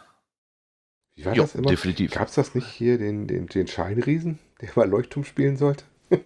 [1.20, 1.68] Wie war Jo, das immer?
[1.68, 2.12] definitiv.
[2.12, 5.84] Gab es das nicht hier, den, den, den Scheinriesen, der mal Leuchtturm spielen sollte?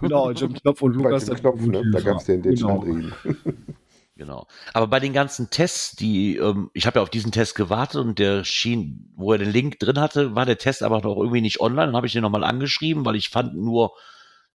[0.00, 1.26] genau, Jim Knopf und Bei Lukas.
[1.26, 1.82] dem Knopf, ne?
[1.92, 2.82] Da gab es den, den Genau.
[2.82, 3.14] Scheinriesen.
[4.16, 4.46] Genau.
[4.72, 8.20] Aber bei den ganzen Tests, die, ähm, ich habe ja auf diesen Test gewartet und
[8.20, 11.58] der schien, wo er den Link drin hatte, war der Test aber noch irgendwie nicht
[11.60, 11.86] online.
[11.86, 13.92] Dann habe ich den nochmal angeschrieben, weil ich fand nur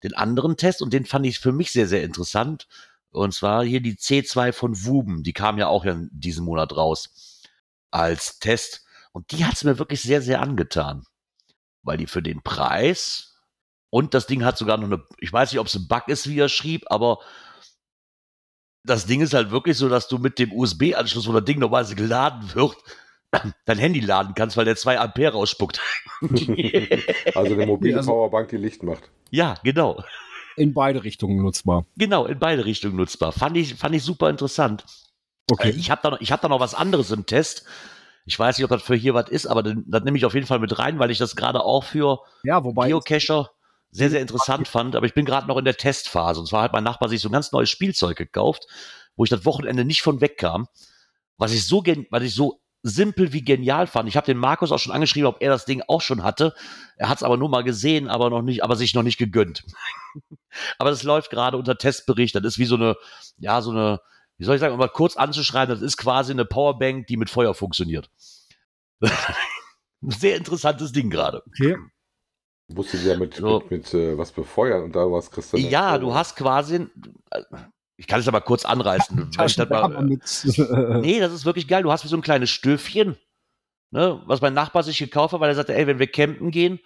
[0.02, 2.68] den anderen Test und den fand ich für mich sehr, sehr interessant.
[3.10, 7.10] Und zwar hier die C2 von Wuben, die kam ja auch in diesem Monat raus
[7.90, 8.84] als Test.
[9.12, 11.04] Und die hat es mir wirklich sehr, sehr angetan.
[11.82, 13.30] Weil die für den Preis
[13.90, 16.28] und das Ding hat sogar noch eine, ich weiß nicht, ob es ein Bug ist,
[16.28, 17.18] wie er schrieb, aber
[18.84, 21.96] das Ding ist halt wirklich so, dass du mit dem USB-Anschluss, wo das Ding normalerweise
[21.96, 22.76] geladen wird,
[23.66, 25.80] dein Handy laden kannst, weil der 2 Ampere rausspuckt.
[27.34, 29.10] Also eine mobile also- Powerbank, die Licht macht.
[29.30, 30.02] ja, genau.
[30.56, 31.86] In beide Richtungen nutzbar.
[31.96, 33.32] Genau, in beide Richtungen nutzbar.
[33.32, 34.84] Fand ich, fand ich super interessant.
[35.48, 35.70] Äh, Okay.
[35.70, 37.64] Ich habe da, noch- ich hab da noch was anderes im Test.
[38.26, 40.34] Ich weiß nicht, ob das für hier was ist, aber dann- das nehme ich auf
[40.34, 42.60] jeden Fall mit rein, weil ich das gerade auch für Ja.
[42.60, 43.50] Geocacher
[43.90, 44.94] sehr, sehr interessant fand.
[44.94, 46.38] Aber ich bin gerade noch in der Testphase.
[46.40, 48.66] Und zwar hat mein Nachbar sich so ein ganz neues Spielzeug gekauft,
[49.16, 50.68] wo ich das Wochenende nicht von wegkam.
[51.38, 54.08] Was ich so, was ich so simpel wie genial fand.
[54.08, 56.54] Ich habe den Markus auch schon angeschrieben, ob er das Ding auch schon hatte.
[56.96, 59.64] Er hat es aber nur mal gesehen, aber noch nicht, aber sich noch nicht gegönnt.
[60.78, 62.34] aber das läuft gerade unter Testbericht.
[62.36, 62.96] Das ist wie so eine,
[63.38, 64.00] ja, so eine,
[64.40, 67.28] wie soll ich sagen, um mal kurz anzuschreiben, das ist quasi eine Powerbank, die mit
[67.28, 68.10] Feuer funktioniert.
[69.02, 69.10] Ein
[70.00, 71.42] Sehr interessantes Ding gerade.
[71.46, 71.76] okay.
[72.72, 73.58] Musst du dir mit, So.
[73.58, 75.58] mit, mit äh, was befeuern und da was kriegst du.
[75.58, 76.86] Ja, du hast quasi,
[77.98, 79.28] ich kann es aber kurz anreißen.
[79.44, 80.22] Ich das mal, mit.
[80.56, 81.82] Äh, nee, das ist wirklich geil.
[81.82, 83.18] Du hast wie so ein kleines Stöfchen,
[83.90, 86.80] ne, was mein Nachbar sich gekauft hat, weil er sagte, ey, wenn wir campen gehen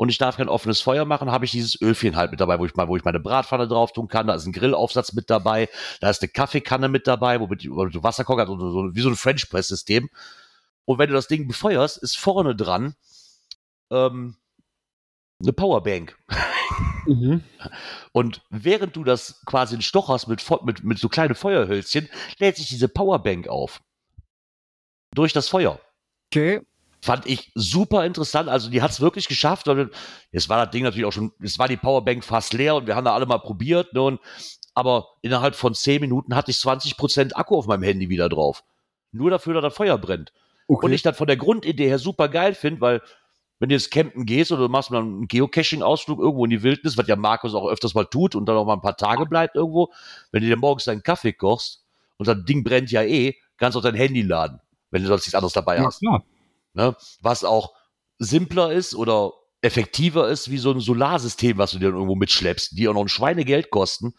[0.00, 2.64] und ich darf kein offenes Feuer machen, habe ich dieses Öfchen halt mit dabei, wo
[2.64, 4.28] ich mal, wo ich meine Bratpfanne drauf tun kann.
[4.28, 5.68] Da ist ein Grillaufsatz mit dabei,
[6.00, 9.14] da ist eine Kaffeekanne mit dabei, womit du Wasser kochst, also so, wie so ein
[9.14, 10.08] French Press System.
[10.86, 12.94] Und wenn du das Ding befeuerst, ist vorne dran
[13.90, 14.36] ähm,
[15.42, 16.16] eine Powerbank.
[17.04, 17.44] mhm.
[18.12, 22.56] Und während du das quasi in Stoch hast mit, mit, mit so kleinen Feuerhölzchen, lädt
[22.56, 23.82] sich diese Powerbank auf.
[25.14, 25.78] Durch das Feuer.
[26.32, 26.62] Okay.
[27.02, 28.48] Fand ich super interessant.
[28.48, 29.66] Also die hat es wirklich geschafft.
[29.66, 29.90] weil
[30.32, 32.94] Jetzt war das Ding natürlich auch schon, es war die Powerbank fast leer und wir
[32.96, 33.92] haben da alle mal probiert.
[33.94, 34.20] Ne, und,
[34.74, 38.62] aber innerhalb von 10 Minuten hatte ich 20% Akku auf meinem Handy wieder drauf.
[39.12, 40.32] Nur dafür, dass das Feuer brennt.
[40.68, 40.86] okay.
[40.86, 43.02] Und ich das von der Grundidee her super geil finde, weil
[43.58, 46.96] wenn du jetzt campen gehst oder du machst mal einen Geocaching-Ausflug irgendwo in die Wildnis,
[46.96, 49.54] was ja Markus auch öfters mal tut und dann auch mal ein paar Tage bleibt
[49.56, 49.90] irgendwo,
[50.32, 51.84] wenn du dir morgens deinen Kaffee kochst
[52.16, 55.22] und das Ding brennt ja eh, kannst du auch dein Handy laden, wenn du sonst
[55.22, 56.00] nichts anderes dabei Ja, hast.
[56.00, 56.24] klar.
[56.74, 56.96] Ne?
[57.20, 57.72] Was auch
[58.18, 62.88] simpler ist oder effektiver ist wie so ein Solarsystem, was du dir irgendwo mitschleppst, die
[62.88, 64.14] auch noch ein Schweinegeld kosten.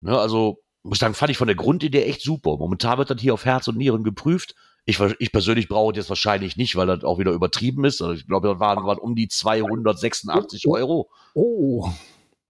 [0.00, 0.18] Ne?
[0.18, 2.56] Also, muss ich sagen, fand ich von der Grundidee echt super.
[2.56, 4.54] Momentan wird das hier auf Herz und Nieren geprüft.
[4.84, 8.00] Ich, ich persönlich brauche das wahrscheinlich nicht, weil das auch wieder übertrieben ist.
[8.00, 11.10] Also ich glaube, das waren, waren um die 286 Euro.
[11.34, 11.90] Oh.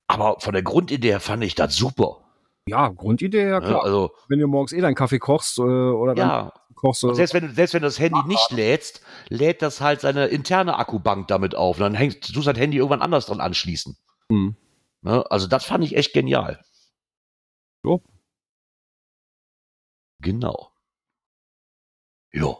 [0.06, 2.18] Aber von der Grundidee her fand ich das super.
[2.68, 3.66] Ja, Grundidee, ja Ne?
[3.66, 3.84] klar.
[3.84, 7.08] Also, Wenn du morgens eh deinen Kaffee kochst äh, oder dann ja, kochst du.
[7.08, 10.26] Und selbst wenn, du- selbst wenn du das Handy nicht lädst, lädt das halt seine
[10.26, 11.76] interne Akkubank damit auf.
[11.78, 13.96] Und dann hängst du das Handy irgendwann anders dran anschließen.
[14.30, 14.56] Hm.
[15.02, 15.24] Ne?
[15.30, 16.64] Also das fand ich echt genial.
[17.84, 18.02] Jo.
[20.22, 20.72] Genau.
[22.32, 22.56] Ja.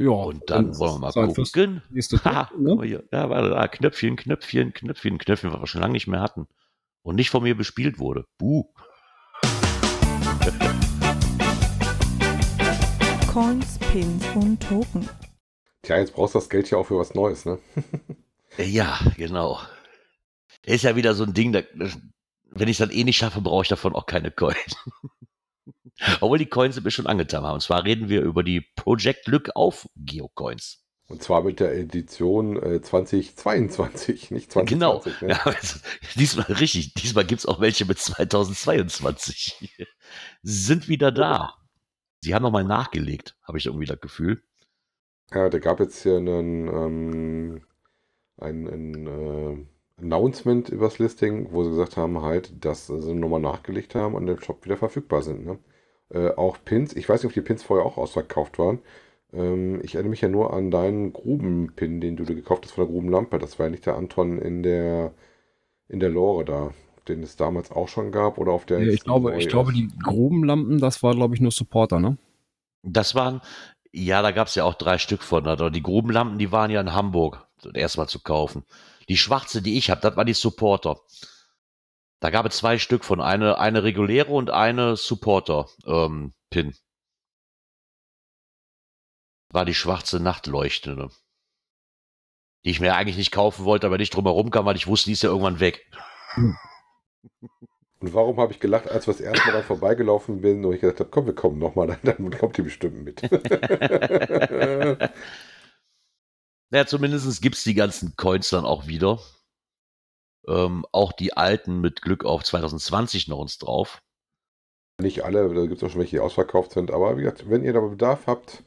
[0.00, 1.82] Ja, Und dann wollen wir mal fürs gucken.
[1.90, 2.78] nächste Tag, ne?
[2.84, 3.04] hier.
[3.12, 6.46] Ja, warte, da, Knöpfchen, Knöpfchen, Knöpfchen, Knöpfchen, was wir schon lange nicht mehr hatten.
[7.02, 8.24] Und nicht von mir bespielt wurde.
[8.38, 8.72] Buh.
[13.32, 15.08] Coins, Pins und Token.
[15.82, 17.60] Tja, jetzt brauchst du das Geld ja auch für was Neues, ne?
[18.58, 19.60] Ja, genau.
[20.64, 21.62] Ist ja wieder so ein Ding, da,
[22.50, 24.74] wenn ich es dann eh nicht schaffe, brauche ich davon auch keine Coins.
[26.20, 27.54] Obwohl die Coins sind mir schon angetan haben.
[27.54, 30.82] Und zwar reden wir über die Project Glück auf Geocoins.
[31.06, 34.66] Und zwar mit der Edition äh, 2022, nicht 2020.
[34.66, 35.04] Genau.
[35.20, 35.28] Ne?
[35.28, 35.78] Ja, also,
[36.16, 36.94] diesmal richtig.
[36.94, 39.76] Diesmal gibt es auch welche mit 2022.
[40.42, 41.59] sind wieder da.
[42.22, 44.42] Sie haben nochmal nachgelegt, habe ich irgendwie das Gefühl.
[45.32, 47.62] Ja, da gab jetzt hier einen, ähm,
[48.38, 53.94] ein, ein äh, Announcement übers Listing, wo sie gesagt haben, halt, dass sie nochmal nachgelegt
[53.94, 55.46] haben und im Shop wieder verfügbar sind.
[55.46, 55.58] Ne?
[56.10, 58.80] Äh, auch Pins, ich weiß nicht, ob die Pins vorher auch ausverkauft waren.
[59.32, 62.84] Ähm, ich erinnere mich ja nur an deinen Grubenpin, den du dir gekauft hast von
[62.84, 63.38] der Grubenlampe.
[63.38, 65.12] Das war ja nicht der Anton in der,
[65.88, 66.74] in der Lore da,
[67.08, 68.82] den es damals auch schon gab oder auf der.
[68.82, 69.50] Ja, ich glaube, ich ist.
[69.50, 72.18] glaube, die Grubenlampen, das war, glaube ich, nur Supporter, ne?
[72.82, 73.40] Das waren,
[73.92, 75.46] ja, da gab es ja auch drei Stück von.
[75.46, 78.64] Aber die Grubenlampen, die waren ja in Hamburg erstmal zu kaufen.
[79.08, 81.00] Die schwarze, die ich habe, das war die Supporter.
[82.20, 86.74] Da gab es zwei Stück von, eine, eine reguläre und eine Supporter-Pin.
[89.50, 91.10] war die schwarze Nachtleuchtende.
[92.64, 95.12] Die ich mir eigentlich nicht kaufen wollte, aber nicht drumherum kam, weil ich wusste, die
[95.14, 95.90] ist ja irgendwann weg.
[98.00, 100.80] Und warum habe ich gelacht, als wir das erste Mal dann vorbeigelaufen bin und ich
[100.80, 103.22] gedacht habe, komm, wir kommen nochmal, dann, dann kommt die bestimmt mit.
[106.72, 109.18] Ja, zumindest gibt's die ganzen Coins dann auch wieder.
[110.46, 114.02] Ähm, auch die alten mit Glück auf 2020 noch uns drauf.
[115.00, 117.64] Nicht alle, da gibt es auch schon welche, die ausverkauft sind, aber wie gesagt, wenn
[117.64, 118.62] ihr da Bedarf habt,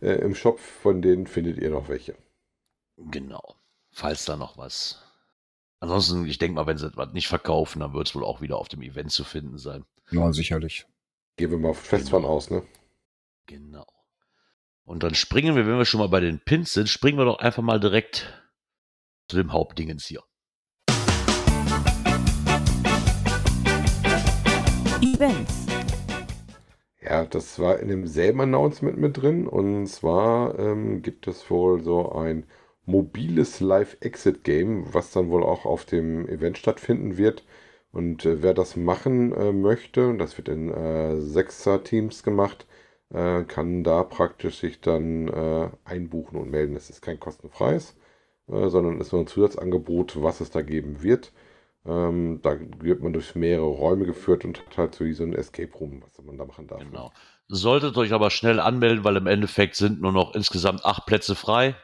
[0.00, 2.14] äh, im Shop von denen findet ihr noch welche.
[2.96, 3.56] Genau.
[3.90, 5.02] Falls da noch was.
[5.80, 8.58] Ansonsten, ich denke mal, wenn sie was nicht verkaufen, dann wird es wohl auch wieder
[8.58, 9.84] auf dem Event zu finden sein.
[10.10, 10.86] Ja, sicherlich.
[11.36, 12.64] Gehen wir mal fest von aus, ne?
[13.46, 13.86] Genau.
[14.84, 17.38] Und dann springen wir, wenn wir schon mal bei den Pins sind, springen wir doch
[17.38, 18.42] einfach mal direkt
[19.28, 20.22] zu dem Hauptdingens hier.
[25.00, 25.66] Events.
[27.00, 29.46] Ja, das war in demselben Announcement mit drin.
[29.46, 32.46] Und zwar ähm, gibt es wohl so ein
[32.88, 37.44] mobiles Live-Exit-Game, was dann wohl auch auf dem Event stattfinden wird.
[37.92, 42.66] Und äh, wer das machen äh, möchte, und das wird in äh, Sechser-Teams gemacht,
[43.10, 46.76] äh, kann da praktisch sich dann äh, einbuchen und melden.
[46.76, 47.96] Es ist kein kostenfreies,
[48.48, 51.32] äh, sondern ist nur ein Zusatzangebot, was es da geben wird.
[51.86, 55.34] Ähm, da wird man durch mehrere Räume geführt und hat halt so wie so ein
[55.34, 56.80] Escape Room, was man da machen darf.
[56.80, 57.12] Genau.
[57.48, 61.74] Solltet euch aber schnell anmelden, weil im Endeffekt sind nur noch insgesamt acht Plätze frei.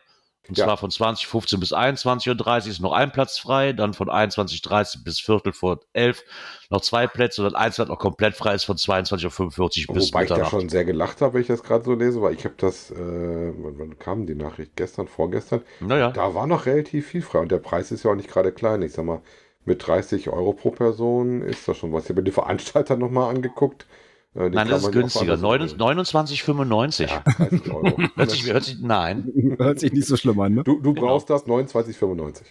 [0.47, 0.67] Und Ja.
[0.67, 5.19] zwar von 20.15 bis 21.30 Uhr ist noch ein Platz frei, dann von 21.30 bis
[5.19, 6.23] Viertel vor 11
[6.71, 10.13] noch zwei Plätze und dann eins, das noch komplett frei ist, von 22.45 Uhr bis
[10.13, 10.51] Wobei ich da Mitternacht.
[10.51, 12.95] schon sehr gelacht habe, wenn ich das gerade so lese, weil ich habe das, äh,
[12.97, 14.73] wann, wann kam die Nachricht?
[14.77, 15.63] Gestern, vorgestern?
[15.81, 18.53] Naja, Da war noch relativ viel frei und der Preis ist ja auch nicht gerade
[18.53, 18.83] klein.
[18.83, 19.23] Ich sag mal,
[19.65, 22.05] mit 30 Euro pro Person ist das schon was.
[22.05, 23.87] Ich habe mir die Veranstalter nochmal angeguckt.
[24.35, 25.41] Äh, die nein, das ist günstiger.
[25.43, 25.99] woanders holen.
[25.99, 27.09] 29,95.
[27.11, 27.97] Ja, 30 Euro.
[28.17, 30.65] Hört sich, hört sich, nein, Hört sich nicht so schlimm an, ne?
[30.65, 31.07] du du Genau.
[31.07, 32.43] brauchst das 29,95.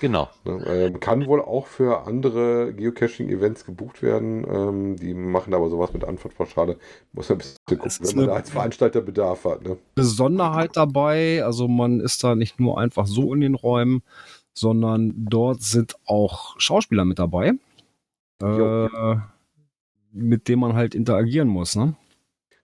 [0.00, 0.28] genau.
[0.44, 0.62] Ne?
[0.66, 4.44] Ähm, kann wohl auch für andere Geocaching-Events gebucht werden.
[4.50, 6.76] Ähm, die machen aber sowas mit Antwortpauschale.
[7.12, 9.62] Muss man ein bisschen gucken, wenn man da als Veranstalter Bedarf hat.
[9.64, 9.76] Ne?
[9.94, 11.42] Besonderheit dabei.
[11.44, 14.02] Also man ist da nicht nur einfach so in den Räumen,
[14.52, 17.52] sondern dort sind auch Schauspieler mit dabei,
[18.42, 18.86] Jo.
[18.86, 19.16] äh,
[20.12, 21.76] mit denen man halt interagieren muss.
[21.76, 21.94] Ne?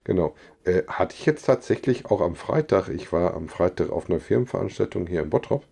[0.05, 0.35] Genau.
[0.65, 5.07] Äh, hatte ich jetzt tatsächlich auch am Freitag, ich war am Freitag auf einer Firmenveranstaltung
[5.07, 5.65] hier in Bottrop.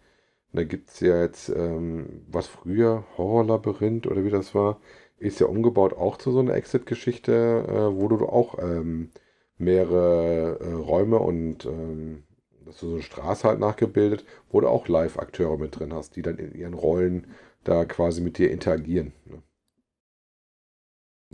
[0.53, 4.81] Da gibt es ja jetzt, ähm, was früher, Horrorlabyrinth oder wie das war,
[5.19, 7.33] ist ja umgebaut auch zu so einer Exit-Geschichte,
[7.69, 9.11] äh, wo du auch ähm,
[9.59, 12.25] mehrere äh, Räume und ähm,
[12.67, 16.23] dass du so eine Straße halt nachgebildet, wo du auch Live-Akteure mit drin hast, die
[16.23, 17.27] dann in ihren Rollen
[17.65, 19.13] da quasi mit dir interagieren.
[19.27, 19.43] Ne?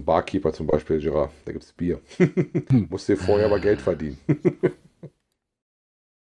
[0.04, 2.00] Barkeeper zum Beispiel, Gerard, da gibt es Bier.
[2.88, 4.18] Musst dir vorher aber Geld verdienen.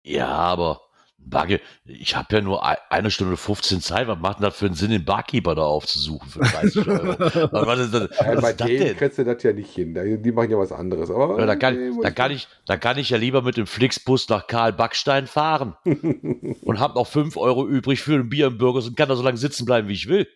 [0.04, 0.82] ja, aber
[1.30, 4.08] Barke, ich habe ja nur eine Stunde 15 Zeit.
[4.08, 7.20] Was macht denn das für einen Sinn, den Barkeeper da aufzusuchen für 30 Euro?
[7.66, 10.22] was ist das, was ja, bei ist denen kriegst du das ja nicht hin.
[10.24, 11.12] Die machen ja was anderes.
[11.12, 13.68] Aber ja, da, kann, nee, da, kann ich, da kann ich ja lieber mit dem
[13.68, 18.58] Flixbus nach Karl Backstein fahren und habe noch 5 Euro übrig für ein Bier im
[18.58, 20.28] Burgers und kann da so lange sitzen bleiben, wie ich will.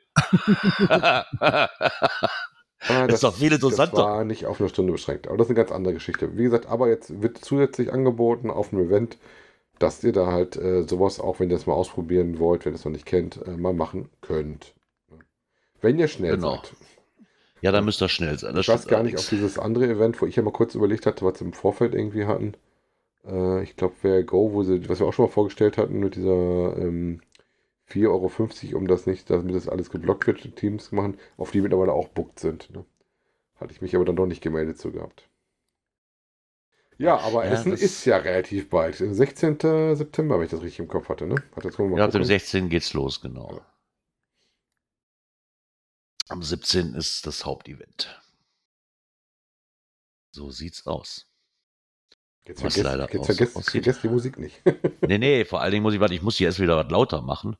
[2.88, 3.96] Ah, das, ist doch viel interessanter.
[3.96, 6.38] Das war nicht auf eine Stunde beschränkt, aber das ist eine ganz andere Geschichte.
[6.38, 9.18] Wie gesagt, aber jetzt wird zusätzlich angeboten auf einem Event,
[9.80, 12.78] dass ihr da halt äh, sowas, auch wenn ihr das mal ausprobieren wollt, wenn ihr
[12.78, 14.74] es noch nicht kennt, äh, mal machen könnt.
[15.82, 16.56] Wenn ihr schnell genau.
[16.56, 16.74] seid.
[17.62, 18.56] Ja, dann müsst ihr schnell sein.
[18.56, 21.06] Das ich weiß gar nicht, ob dieses andere Event, wo ich ja mal kurz überlegt
[21.06, 22.56] hatte, was sie im Vorfeld irgendwie hatten.
[23.26, 26.16] Äh, ich glaube, wer Go, wo sie, was wir auch schon mal vorgestellt hatten, mit
[26.16, 27.22] dieser ähm,
[27.94, 31.94] 4,50 Euro, um das nicht, damit das alles geblockt wird, Teams machen, auf die mittlerweile
[31.94, 32.70] auch booked sind.
[32.72, 32.86] Ne?
[33.56, 35.30] Hatte ich mich aber dann doch nicht gemeldet zu gehabt.
[36.98, 38.96] Ja, aber ja, Essen ist ja relativ bald.
[38.96, 39.96] 16.
[39.96, 41.36] September, wenn ich das richtig im Kopf hatte, ne?
[41.56, 42.70] Hat das ja, ab dem 16.
[42.70, 43.56] geht's los, genau.
[43.56, 43.66] Ja.
[46.30, 46.94] Am 17.
[46.94, 48.22] ist das Hauptevent.
[50.32, 51.28] So sieht's aus.
[52.46, 54.62] Jetzt, vergesst, jetzt aus, vergesst, vergesst, die Musik nicht.
[55.02, 57.22] nee, nee, vor allen Dingen muss ich, warte, ich muss hier erst wieder was lauter
[57.22, 57.56] machen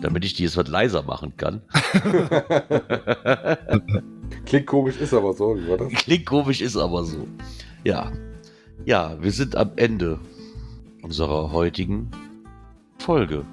[0.00, 1.62] damit ich die jetzt was leiser machen kann.
[4.46, 5.56] Klingt komisch, ist aber so?
[5.96, 7.26] Klingt komisch, ist aber so.
[7.84, 8.12] Ja.
[8.84, 10.18] Ja, wir sind am Ende
[11.02, 12.10] unserer heutigen
[12.98, 13.44] Folge.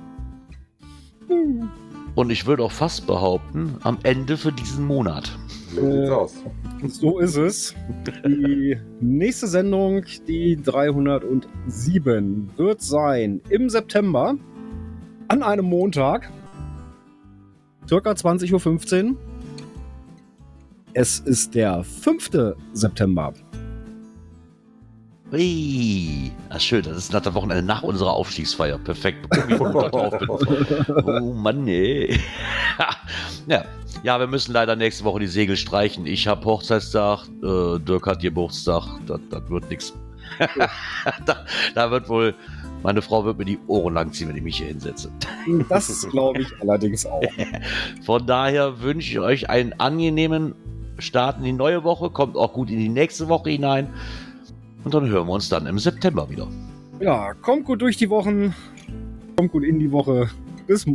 [2.15, 5.37] Und ich würde auch fast behaupten, am Ende für diesen Monat.
[5.75, 6.33] So sieht's aus.
[6.87, 7.75] So ist es.
[8.25, 14.35] Die nächste Sendung, die 307, wird sein im September
[15.27, 16.29] an einem Montag
[17.87, 19.17] circa 20.15 Uhr.
[20.93, 22.55] Es ist der 5.
[22.73, 23.33] September.
[25.31, 28.77] Ui, ah, schön, das ist nach der Wochenende nach unserer Aufstiegsfeier.
[28.77, 29.27] Perfekt.
[29.59, 32.17] oh Mann, ey.
[33.47, 33.65] ja.
[34.03, 36.05] ja, wir müssen leider nächste Woche die Segel streichen.
[36.05, 39.93] Ich habe Hochzeitstag, äh, Dirk hat Geburtstag, das, das wird nichts.
[41.25, 42.33] da, da wird wohl
[42.87, 45.11] meine Frau wird mir die Ohren lang ziehen, wenn ich mich hier hinsetze.
[45.67, 47.21] Das glaube ich allerdings auch.
[48.05, 50.55] Von daher wünsche ich euch einen angenehmen
[50.97, 52.09] Start in die neue Woche.
[52.09, 53.89] Kommt auch gut in die nächste Woche hinein.
[54.85, 56.47] Und dann hören wir uns dann im September wieder.
[57.01, 58.55] Ja, kommt gut durch die Wochen.
[59.35, 60.29] Kommt gut in die Woche.
[60.65, 60.85] Bis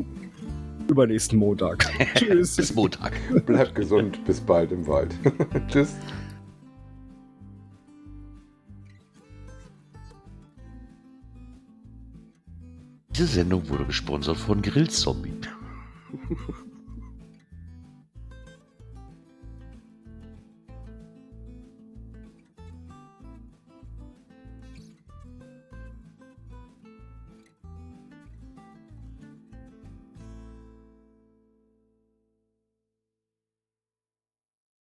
[0.89, 1.91] übernächsten Montag.
[2.15, 2.57] Tschüss.
[2.57, 3.13] bis Montag.
[3.45, 4.25] Bleibt gesund.
[4.25, 5.15] Bis bald im Wald.
[5.69, 5.95] Tschüss.
[13.15, 15.41] Diese Sendung wurde gesponsert von Grillzombie.